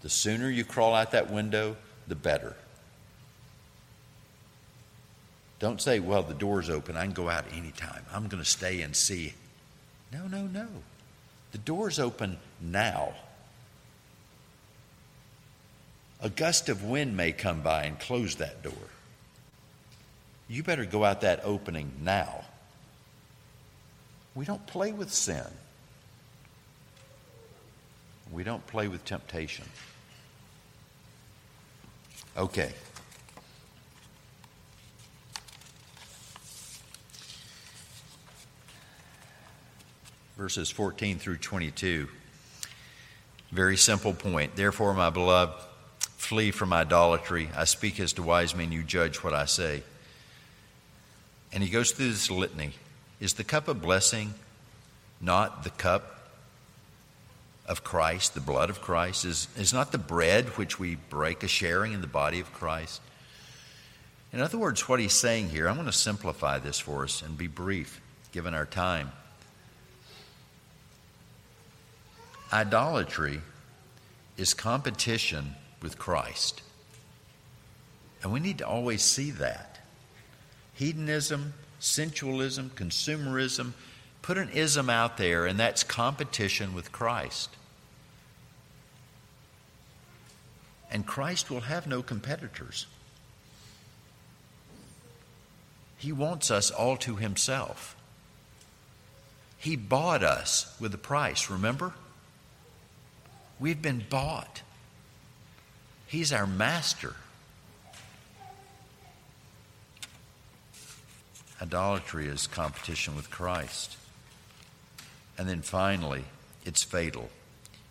The 0.00 0.08
sooner 0.10 0.50
you 0.50 0.64
crawl 0.64 0.96
out 0.96 1.12
that 1.12 1.30
window, 1.30 1.76
the 2.08 2.16
better. 2.16 2.56
Don't 5.60 5.80
say, 5.80 6.00
well, 6.00 6.24
the 6.24 6.34
door's 6.34 6.68
open. 6.68 6.96
I 6.96 7.04
can 7.04 7.12
go 7.12 7.28
out 7.28 7.44
anytime. 7.52 8.02
I'm 8.12 8.26
going 8.26 8.42
to 8.42 8.48
stay 8.48 8.82
and 8.82 8.96
see. 8.96 9.34
No, 10.12 10.26
no, 10.26 10.48
no. 10.48 10.66
The 11.52 11.58
door's 11.58 12.00
open 12.00 12.36
now. 12.60 13.14
A 16.20 16.28
gust 16.28 16.68
of 16.68 16.82
wind 16.82 17.16
may 17.16 17.30
come 17.30 17.60
by 17.60 17.84
and 17.84 17.96
close 18.00 18.34
that 18.36 18.64
door. 18.64 18.72
You 20.48 20.64
better 20.64 20.84
go 20.84 21.04
out 21.04 21.20
that 21.20 21.42
opening 21.44 21.92
now. 22.02 22.44
We 24.34 24.44
don't 24.44 24.66
play 24.66 24.90
with 24.90 25.12
sin. 25.12 25.46
We 28.32 28.44
don't 28.44 28.66
play 28.66 28.88
with 28.88 29.04
temptation. 29.04 29.66
Okay. 32.36 32.72
Verses 40.38 40.70
14 40.70 41.18
through 41.18 41.36
22. 41.36 42.08
Very 43.50 43.76
simple 43.76 44.14
point. 44.14 44.56
Therefore, 44.56 44.94
my 44.94 45.10
beloved, 45.10 45.62
flee 46.16 46.50
from 46.50 46.72
idolatry. 46.72 47.50
I 47.54 47.64
speak 47.64 48.00
as 48.00 48.14
to 48.14 48.22
wise 48.22 48.56
men, 48.56 48.72
you 48.72 48.82
judge 48.82 49.18
what 49.18 49.34
I 49.34 49.44
say. 49.44 49.82
And 51.52 51.62
he 51.62 51.68
goes 51.68 51.92
through 51.92 52.08
this 52.08 52.30
litany 52.30 52.72
Is 53.20 53.34
the 53.34 53.44
cup 53.44 53.68
of 53.68 53.82
blessing 53.82 54.32
not 55.20 55.62
the 55.62 55.70
cup 55.70 56.21
of 57.72 57.82
Christ, 57.82 58.34
the 58.34 58.40
blood 58.40 58.70
of 58.70 58.80
Christ? 58.80 59.24
Is, 59.24 59.48
is 59.56 59.72
not 59.72 59.90
the 59.90 59.98
bread 59.98 60.50
which 60.50 60.78
we 60.78 60.94
break 60.94 61.42
a 61.42 61.48
sharing 61.48 61.92
in 61.92 62.00
the 62.00 62.06
body 62.06 62.38
of 62.38 62.52
Christ? 62.52 63.00
In 64.32 64.40
other 64.40 64.58
words, 64.58 64.88
what 64.88 65.00
he's 65.00 65.12
saying 65.12 65.50
here, 65.50 65.68
I'm 65.68 65.74
going 65.74 65.86
to 65.86 65.92
simplify 65.92 66.58
this 66.58 66.78
for 66.78 67.02
us 67.02 67.22
and 67.22 67.36
be 67.36 67.48
brief 67.48 68.00
given 68.30 68.54
our 68.54 68.64
time. 68.64 69.10
Idolatry 72.52 73.40
is 74.36 74.54
competition 74.54 75.54
with 75.82 75.98
Christ. 75.98 76.62
And 78.22 78.32
we 78.32 78.40
need 78.40 78.58
to 78.58 78.66
always 78.66 79.02
see 79.02 79.30
that. 79.32 79.80
Hedonism, 80.74 81.54
sensualism, 81.80 82.70
consumerism, 82.74 83.72
put 84.22 84.38
an 84.38 84.48
ism 84.50 84.88
out 84.88 85.16
there, 85.16 85.46
and 85.46 85.58
that's 85.58 85.82
competition 85.82 86.74
with 86.74 86.92
Christ. 86.92 87.50
And 90.92 91.06
Christ 91.06 91.50
will 91.50 91.62
have 91.62 91.86
no 91.86 92.02
competitors. 92.02 92.86
He 95.96 96.12
wants 96.12 96.50
us 96.50 96.70
all 96.70 96.98
to 96.98 97.16
Himself. 97.16 97.96
He 99.56 99.74
bought 99.74 100.22
us 100.22 100.76
with 100.78 100.92
a 100.92 100.98
price, 100.98 101.48
remember? 101.48 101.94
We've 103.58 103.80
been 103.80 104.04
bought. 104.10 104.60
He's 106.06 106.30
our 106.32 106.46
master. 106.46 107.14
Idolatry 111.62 112.26
is 112.26 112.46
competition 112.46 113.16
with 113.16 113.30
Christ. 113.30 113.96
And 115.38 115.48
then 115.48 115.62
finally, 115.62 116.24
it's 116.66 116.82
fatal. 116.82 117.30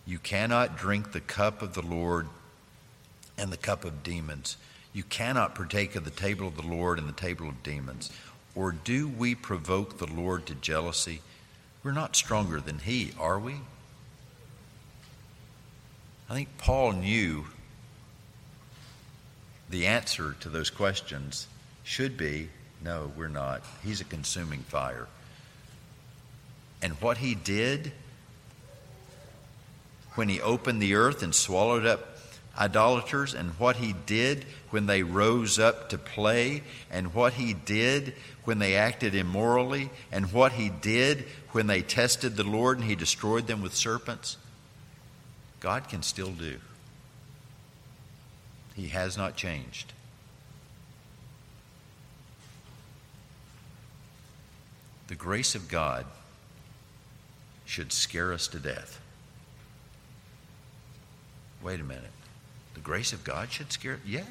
You 0.06 0.18
cannot 0.18 0.76
drink 0.76 1.10
the 1.10 1.20
cup 1.20 1.62
of 1.62 1.74
the 1.74 1.82
Lord 1.82 2.28
and 3.38 3.52
the 3.52 3.56
cup 3.56 3.84
of 3.84 4.02
demons. 4.02 4.56
You 4.92 5.02
cannot 5.02 5.54
partake 5.54 5.96
of 5.96 6.04
the 6.04 6.10
table 6.10 6.48
of 6.48 6.56
the 6.56 6.66
Lord 6.66 6.98
and 6.98 7.08
the 7.08 7.12
table 7.12 7.48
of 7.48 7.62
demons. 7.62 8.10
Or 8.54 8.72
do 8.72 9.08
we 9.08 9.34
provoke 9.34 9.98
the 9.98 10.12
Lord 10.12 10.46
to 10.46 10.54
jealousy? 10.54 11.22
We're 11.82 11.92
not 11.92 12.14
stronger 12.14 12.60
than 12.60 12.80
He, 12.80 13.12
are 13.18 13.38
we? 13.38 13.56
I 16.28 16.34
think 16.34 16.56
Paul 16.58 16.92
knew 16.92 17.46
the 19.68 19.86
answer 19.86 20.36
to 20.40 20.48
those 20.48 20.70
questions 20.70 21.46
should 21.84 22.16
be 22.16 22.48
no, 22.84 23.12
we're 23.16 23.28
not. 23.28 23.62
He's 23.84 24.00
a 24.00 24.04
consuming 24.04 24.60
fire. 24.60 25.06
And 26.80 26.94
what 26.94 27.18
he 27.18 27.34
did 27.34 27.92
when 30.14 30.28
he 30.28 30.40
opened 30.40 30.82
the 30.82 30.94
earth 30.94 31.22
and 31.22 31.34
swallowed 31.34 31.86
up 31.86 32.11
idolaters, 32.58 33.34
and 33.34 33.50
what 33.58 33.76
he 33.76 33.94
did 34.06 34.44
when 34.70 34.86
they 34.86 35.02
rose 35.02 35.58
up 35.58 35.88
to 35.90 35.98
play, 35.98 36.62
and 36.90 37.14
what 37.14 37.34
he 37.34 37.54
did 37.54 38.14
when 38.44 38.58
they 38.58 38.74
acted 38.74 39.14
immorally, 39.14 39.90
and 40.10 40.32
what 40.32 40.52
he 40.52 40.68
did 40.68 41.24
when 41.52 41.66
they 41.66 41.82
tested 41.82 42.36
the 42.36 42.44
Lord 42.44 42.78
and 42.78 42.88
he 42.88 42.94
destroyed 42.94 43.46
them 43.46 43.62
with 43.62 43.74
serpents, 43.74 44.36
God 45.60 45.88
can 45.88 46.02
still 46.02 46.32
do. 46.32 46.58
He 48.74 48.88
has 48.88 49.16
not 49.16 49.36
changed. 49.36 49.92
The 55.08 55.14
grace 55.14 55.54
of 55.54 55.68
God 55.68 56.06
should 57.66 57.92
scare 57.92 58.32
us 58.32 58.48
to 58.48 58.58
death. 58.58 58.98
Wait 61.62 61.80
a 61.80 61.84
minute. 61.84 62.10
The 62.74 62.80
grace 62.80 63.12
of 63.12 63.24
God 63.24 63.50
should 63.50 63.72
scare? 63.72 64.00
Yeah. 64.06 64.22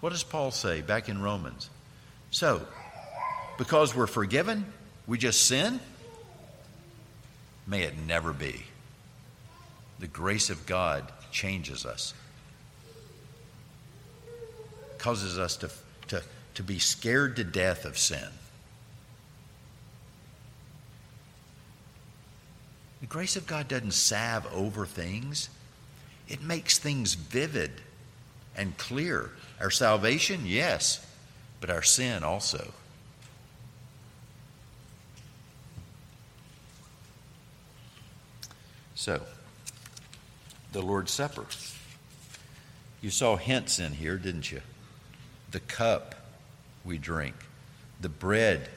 What 0.00 0.10
does 0.10 0.22
Paul 0.22 0.50
say 0.50 0.80
back 0.80 1.08
in 1.08 1.22
Romans? 1.22 1.70
So, 2.30 2.66
because 3.58 3.94
we're 3.94 4.06
forgiven, 4.06 4.64
we 5.06 5.18
just 5.18 5.46
sin? 5.46 5.80
May 7.66 7.82
it 7.82 7.94
never 8.06 8.32
be. 8.32 8.62
The 10.00 10.06
grace 10.08 10.50
of 10.50 10.66
God 10.66 11.10
changes 11.30 11.86
us, 11.86 12.12
causes 14.98 15.38
us 15.38 15.56
to, 15.58 15.70
to, 16.08 16.22
to 16.54 16.62
be 16.62 16.78
scared 16.80 17.36
to 17.36 17.44
death 17.44 17.84
of 17.84 17.96
sin. 17.96 18.28
The 23.00 23.06
grace 23.06 23.36
of 23.36 23.46
God 23.46 23.68
doesn't 23.68 23.92
salve 23.92 24.46
over 24.52 24.86
things, 24.86 25.48
it 26.32 26.42
makes 26.42 26.78
things 26.78 27.12
vivid 27.12 27.70
and 28.56 28.76
clear. 28.78 29.30
Our 29.60 29.70
salvation, 29.70 30.40
yes, 30.46 31.06
but 31.60 31.68
our 31.68 31.82
sin 31.82 32.24
also. 32.24 32.72
So, 38.94 39.20
the 40.72 40.80
Lord's 40.80 41.12
Supper. 41.12 41.44
You 43.02 43.10
saw 43.10 43.36
hints 43.36 43.78
in 43.78 43.92
here, 43.92 44.16
didn't 44.16 44.50
you? 44.50 44.62
The 45.50 45.60
cup 45.60 46.14
we 46.82 46.96
drink, 46.96 47.34
the 48.00 48.08
bread 48.08 48.70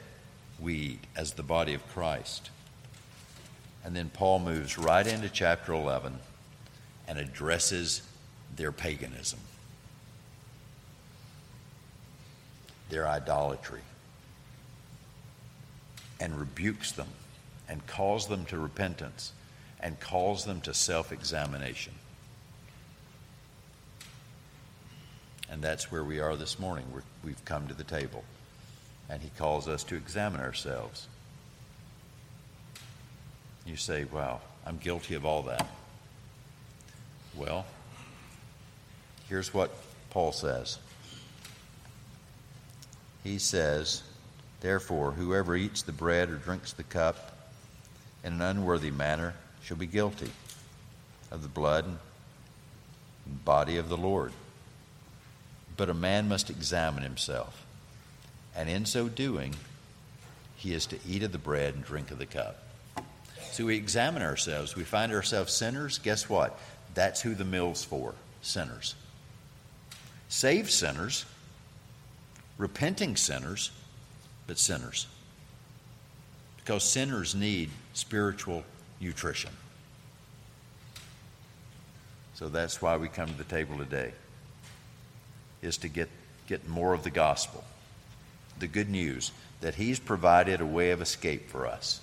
we 0.60 0.74
eat 0.74 1.04
as 1.16 1.32
the 1.32 1.42
body 1.42 1.72
of 1.72 1.88
Christ. 1.88 2.50
And 3.82 3.96
then 3.96 4.10
Paul 4.10 4.40
moves 4.40 4.76
right 4.76 5.06
into 5.06 5.30
chapter 5.30 5.72
11 5.72 6.18
and 7.08 7.18
addresses 7.18 8.02
their 8.56 8.72
paganism, 8.72 9.38
their 12.90 13.06
idolatry, 13.06 13.82
and 16.20 16.38
rebukes 16.38 16.92
them 16.92 17.08
and 17.68 17.86
calls 17.86 18.26
them 18.26 18.44
to 18.46 18.58
repentance 18.58 19.32
and 19.80 19.98
calls 20.00 20.44
them 20.44 20.60
to 20.62 20.72
self 20.72 21.12
examination. 21.12 21.92
And 25.50 25.62
that's 25.62 25.92
where 25.92 26.04
we 26.04 26.18
are 26.18 26.36
this 26.36 26.58
morning. 26.58 26.86
we 27.24 27.30
have 27.30 27.44
come 27.44 27.68
to 27.68 27.74
the 27.74 27.84
table. 27.84 28.24
And 29.08 29.22
he 29.22 29.30
calls 29.38 29.68
us 29.68 29.84
to 29.84 29.94
examine 29.94 30.40
ourselves. 30.40 31.06
You 33.64 33.76
say, 33.76 34.04
wow, 34.04 34.40
I'm 34.66 34.78
guilty 34.78 35.14
of 35.14 35.24
all 35.24 35.42
that. 35.42 35.66
Well, 37.36 37.66
here's 39.28 39.52
what 39.52 39.70
Paul 40.10 40.32
says. 40.32 40.78
He 43.22 43.38
says, 43.38 44.02
Therefore, 44.60 45.12
whoever 45.12 45.54
eats 45.54 45.82
the 45.82 45.92
bread 45.92 46.30
or 46.30 46.36
drinks 46.36 46.72
the 46.72 46.82
cup 46.82 47.36
in 48.24 48.34
an 48.34 48.42
unworthy 48.42 48.90
manner 48.90 49.34
shall 49.62 49.76
be 49.76 49.86
guilty 49.86 50.30
of 51.30 51.42
the 51.42 51.48
blood 51.48 51.84
and 53.26 53.44
body 53.44 53.76
of 53.76 53.88
the 53.88 53.96
Lord. 53.96 54.32
But 55.76 55.90
a 55.90 55.94
man 55.94 56.28
must 56.28 56.48
examine 56.48 57.02
himself, 57.02 57.66
and 58.56 58.70
in 58.70 58.86
so 58.86 59.08
doing, 59.08 59.54
he 60.56 60.72
is 60.72 60.86
to 60.86 60.98
eat 61.06 61.22
of 61.22 61.32
the 61.32 61.38
bread 61.38 61.74
and 61.74 61.84
drink 61.84 62.10
of 62.10 62.18
the 62.18 62.26
cup. 62.26 62.62
So 63.50 63.66
we 63.66 63.76
examine 63.76 64.22
ourselves. 64.22 64.74
We 64.74 64.84
find 64.84 65.12
ourselves 65.12 65.52
sinners. 65.52 65.98
Guess 65.98 66.28
what? 66.28 66.58
That's 66.96 67.20
who 67.20 67.34
the 67.34 67.44
mill's 67.44 67.84
for 67.84 68.14
sinners. 68.40 68.94
Saved 70.30 70.70
sinners, 70.70 71.26
repenting 72.56 73.16
sinners, 73.16 73.70
but 74.46 74.58
sinners. 74.58 75.06
Because 76.56 76.82
sinners 76.82 77.34
need 77.34 77.68
spiritual 77.92 78.64
nutrition. 78.98 79.50
So 82.34 82.48
that's 82.48 82.80
why 82.80 82.96
we 82.96 83.08
come 83.08 83.28
to 83.28 83.36
the 83.36 83.44
table 83.44 83.76
today, 83.76 84.12
is 85.60 85.76
to 85.78 85.88
get, 85.88 86.08
get 86.46 86.66
more 86.66 86.94
of 86.94 87.02
the 87.02 87.10
gospel, 87.10 87.62
the 88.58 88.66
good 88.66 88.88
news 88.88 89.32
that 89.60 89.74
He's 89.74 89.98
provided 89.98 90.62
a 90.62 90.66
way 90.66 90.92
of 90.92 91.02
escape 91.02 91.50
for 91.50 91.66
us. 91.66 92.00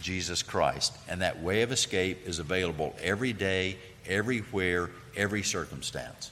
Jesus 0.00 0.42
Christ. 0.42 0.96
And 1.08 1.22
that 1.22 1.42
way 1.42 1.62
of 1.62 1.72
escape 1.72 2.26
is 2.26 2.38
available 2.38 2.94
every 3.02 3.32
day, 3.32 3.78
everywhere, 4.06 4.90
every 5.16 5.42
circumstance. 5.42 6.30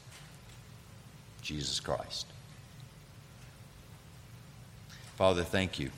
Jesus 1.42 1.80
Christ. 1.80 2.26
Father, 5.16 5.44
thank 5.44 5.78
you 5.78 5.90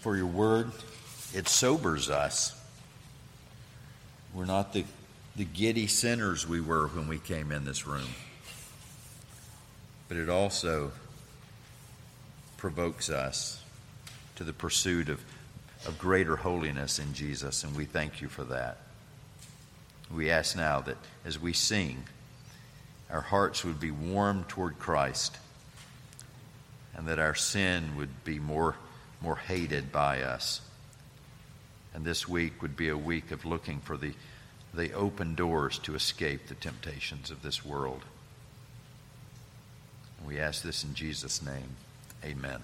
for 0.00 0.16
your 0.16 0.26
word. 0.26 0.72
It 1.34 1.48
sobers 1.48 2.10
us. 2.10 2.58
We're 4.34 4.46
not 4.46 4.72
the, 4.72 4.84
the 5.36 5.44
giddy 5.44 5.86
sinners 5.86 6.48
we 6.48 6.60
were 6.60 6.88
when 6.88 7.08
we 7.08 7.18
came 7.18 7.52
in 7.52 7.64
this 7.64 7.86
room. 7.86 8.08
But 10.08 10.16
it 10.16 10.28
also 10.28 10.92
provokes 12.56 13.10
us 13.10 13.62
to 14.36 14.44
the 14.44 14.52
pursuit 14.52 15.08
of, 15.08 15.20
of 15.86 15.98
greater 15.98 16.36
holiness 16.36 16.98
in 16.98 17.12
Jesus, 17.14 17.64
and 17.64 17.74
we 17.76 17.84
thank 17.84 18.20
you 18.20 18.28
for 18.28 18.44
that. 18.44 18.78
We 20.12 20.30
ask 20.30 20.56
now 20.56 20.80
that 20.80 20.98
as 21.24 21.38
we 21.40 21.52
sing, 21.52 22.04
our 23.10 23.20
hearts 23.20 23.64
would 23.64 23.80
be 23.80 23.90
warm 23.90 24.44
toward 24.44 24.78
Christ 24.78 25.38
and 26.94 27.06
that 27.08 27.18
our 27.18 27.34
sin 27.34 27.96
would 27.96 28.24
be 28.24 28.38
more, 28.38 28.76
more 29.20 29.36
hated 29.36 29.92
by 29.92 30.22
us. 30.22 30.60
And 31.94 32.04
this 32.04 32.28
week 32.28 32.62
would 32.62 32.76
be 32.76 32.88
a 32.88 32.96
week 32.96 33.30
of 33.30 33.44
looking 33.44 33.80
for 33.80 33.96
the, 33.96 34.12
the 34.74 34.92
open 34.92 35.34
doors 35.34 35.78
to 35.80 35.94
escape 35.94 36.46
the 36.46 36.54
temptations 36.54 37.30
of 37.30 37.42
this 37.42 37.64
world. 37.64 38.02
We 40.26 40.38
ask 40.38 40.62
this 40.62 40.84
in 40.84 40.94
Jesus' 40.94 41.42
name. 41.44 41.76
Amen. 42.24 42.60